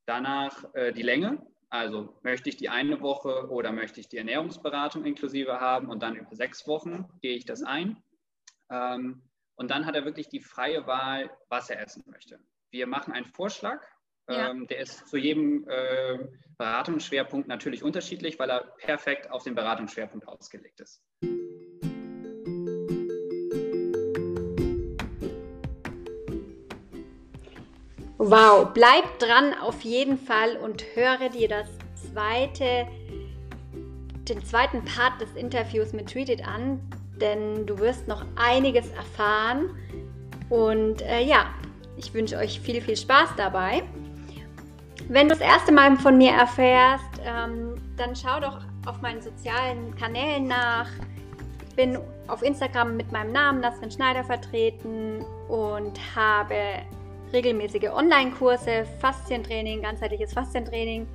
danach 0.06 0.74
äh, 0.74 0.92
die 0.92 1.04
Länge. 1.04 1.46
Also 1.70 2.20
möchte 2.24 2.50
ich 2.50 2.58
die 2.58 2.68
eine 2.68 3.00
Woche 3.00 3.50
oder 3.50 3.72
möchte 3.72 4.02
ich 4.02 4.10
die 4.10 4.18
Ernährungsberatung 4.18 5.06
inklusive 5.06 5.62
haben 5.62 5.88
und 5.88 6.04
dann 6.04 6.18
über 6.18 6.36
sechs 6.36 6.68
Wochen 6.68 7.08
gehe 7.22 7.36
ich 7.36 7.46
das 7.46 7.64
ein. 7.64 8.04
Ähm, 8.70 9.22
und 9.56 9.72
dann 9.72 9.86
hat 9.86 9.96
er 9.96 10.04
wirklich 10.04 10.28
die 10.28 10.42
freie 10.42 10.86
Wahl, 10.88 11.30
was 11.48 11.70
er 11.70 11.80
essen 11.80 12.04
möchte. 12.08 12.40
Wir 12.72 12.88
machen 12.88 13.14
einen 13.14 13.26
Vorschlag 13.26 13.86
ja. 14.30 14.52
Ähm, 14.52 14.68
der 14.68 14.80
ist 14.80 15.08
zu 15.08 15.18
jedem 15.18 15.68
äh, 15.68 16.20
Beratungsschwerpunkt 16.58 17.48
natürlich 17.48 17.84
unterschiedlich, 17.84 18.38
weil 18.40 18.50
er 18.50 18.62
perfekt 18.78 19.32
auf 19.32 19.44
den 19.44 19.56
Beratungsschwerpunkt 19.56 20.28
ausgelegt 20.28 20.80
ist. 20.80 21.02
Wow, 28.24 28.72
bleib 28.72 29.18
dran 29.18 29.56
auf 29.56 29.82
jeden 29.82 30.16
Fall 30.20 30.56
und 30.58 30.86
höre 30.94 31.30
dir 31.30 31.48
das 31.48 31.68
zweite, 31.96 32.88
den 34.30 34.46
zweiten 34.46 34.86
Part 34.86 35.20
des 35.20 35.34
Interviews 35.34 35.92
mit 35.92 36.12
Tweeted 36.12 36.48
an, 36.48 36.80
denn 37.20 37.66
du 37.66 37.80
wirst 37.80 38.08
noch 38.08 38.24
einiges 38.36 38.88
erfahren. 38.92 39.76
Und 40.50 41.02
äh, 41.02 41.24
ja, 41.24 41.52
ich 41.98 42.14
wünsche 42.14 42.38
euch 42.38 42.60
viel, 42.60 42.80
viel 42.82 42.96
Spaß 42.96 43.32
dabei. 43.38 43.82
Wenn 45.12 45.28
du 45.28 45.36
das 45.36 45.42
erste 45.46 45.74
Mal 45.74 45.98
von 45.98 46.18
mir 46.18 46.32
erfährst, 46.32 47.20
ähm, 47.26 47.76
dann 47.98 48.16
schau 48.16 48.40
doch 48.40 48.60
auf 48.86 49.02
meinen 49.02 49.22
sozialen 49.22 49.94
Kanälen 49.98 50.48
nach. 50.48 50.88
Ich 51.68 51.76
bin 51.76 52.00
auf 52.30 52.42
Instagram 52.42 52.96
mit 52.96 53.12
meinem 53.12 53.34
Namen 53.34 53.60
Nasrin 53.60 53.92
Schneider 53.92 54.24
vertreten 54.24 55.26
und 55.50 56.00
habe 56.16 56.56
regelmäßige 57.34 57.90
Online-Kurse, 57.90 58.86
Faszientraining, 59.02 59.82
ganzheitliches 59.82 60.32
Faszientraining. 60.32 61.06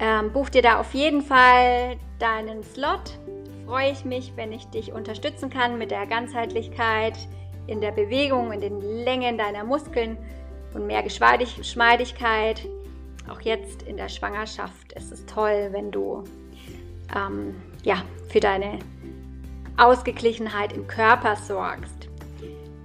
Ähm, 0.00 0.32
buch 0.32 0.48
dir 0.48 0.62
da 0.62 0.80
auf 0.80 0.94
jeden 0.94 1.22
Fall 1.22 1.96
deinen 2.18 2.64
Slot. 2.64 3.20
Freue 3.66 3.92
ich 3.92 4.04
mich, 4.04 4.32
wenn 4.34 4.50
ich 4.50 4.66
dich 4.70 4.92
unterstützen 4.92 5.48
kann 5.48 5.78
mit 5.78 5.92
der 5.92 6.06
Ganzheitlichkeit 6.06 7.16
in 7.68 7.80
der 7.80 7.92
Bewegung, 7.92 8.50
in 8.50 8.60
den 8.60 8.80
Längen 8.80 9.38
deiner 9.38 9.62
Muskeln 9.62 10.18
und 10.74 10.86
mehr 10.86 11.02
Geschmeidigkeit. 11.02 12.66
Auch 13.28 13.40
jetzt 13.40 13.82
in 13.82 13.96
der 13.96 14.08
Schwangerschaft 14.08 14.92
ist 14.92 15.12
es 15.12 15.24
toll, 15.26 15.68
wenn 15.70 15.90
du 15.90 16.24
ähm, 17.16 17.54
ja, 17.82 18.02
für 18.28 18.40
deine 18.40 18.78
Ausgeglichenheit 19.76 20.72
im 20.72 20.86
Körper 20.86 21.36
sorgst. 21.36 22.08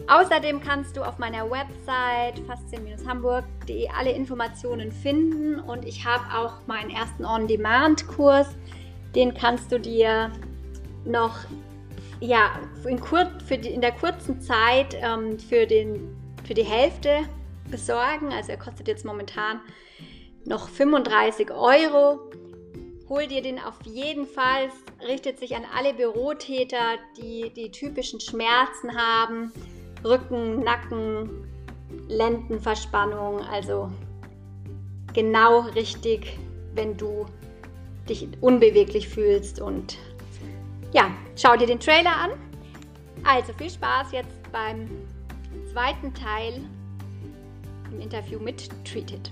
Außerdem 0.08 0.60
kannst 0.62 0.97
du 0.97 1.04
auf 1.04 1.19
meiner 1.19 1.49
Website 1.52 2.39
faszien-hamburg.de 2.47 3.89
alle 3.89 4.12
Informationen 4.12 4.91
finden 4.91 5.60
und 5.60 5.86
ich 5.86 6.04
habe 6.04 6.23
auch 6.36 6.65
meinen 6.65 6.89
ersten 6.89 7.25
On-Demand-Kurs. 7.25 8.47
Den 9.13 9.36
kannst 9.36 9.71
du 9.71 9.80
dir 9.80 10.32
noch 11.06 11.36
ja, 12.21 12.60
in, 12.86 12.99
kur 12.99 13.28
für 13.45 13.58
die, 13.58 13.69
in 13.69 13.82
der 13.82 13.91
kurzen 13.91 14.41
Zeit 14.41 14.97
ähm, 14.99 15.38
für, 15.38 15.67
den, 15.67 16.15
für 16.43 16.56
die 16.56 16.63
Hälfte 16.63 17.19
besorgen. 17.69 18.32
Also 18.32 18.51
er 18.51 18.58
kostet 18.58 18.88
jetzt 18.88 19.05
momentan 19.05 19.62
noch 20.45 20.69
35 20.69 21.51
Euro. 21.51 22.19
Hol 23.08 23.27
dir 23.27 23.41
den 23.41 23.60
auf 23.60 23.75
jeden 23.86 24.27
Fall. 24.27 24.69
Richtet 25.08 25.39
sich 25.39 25.55
an 25.55 25.63
alle 25.75 25.93
Bürotäter, 25.93 26.97
die 27.17 27.51
die 27.55 27.71
typischen 27.71 28.19
Schmerzen 28.19 28.95
haben. 28.95 29.51
Rücken, 30.03 30.63
Nacken, 30.63 31.47
Lendenverspannung. 32.08 33.41
Also 33.41 33.91
genau 35.13 35.62
richtig, 35.75 36.38
wenn 36.75 36.97
du 36.97 37.25
dich 38.08 38.27
unbeweglich 38.41 39.10
fühlst. 39.10 39.60
Und 39.60 39.97
ja, 40.93 41.12
schau 41.36 41.55
dir 41.55 41.67
den 41.67 41.79
Trailer 41.79 42.15
an. 42.15 42.32
Also 43.23 43.53
viel 43.53 43.69
Spaß 43.69 44.12
jetzt 44.12 44.51
beim 44.51 44.88
zweiten 45.71 46.13
Teil 46.13 46.63
im 47.91 48.02
Interview 48.02 48.39
mit 48.39 48.69
Treated. 48.86 49.32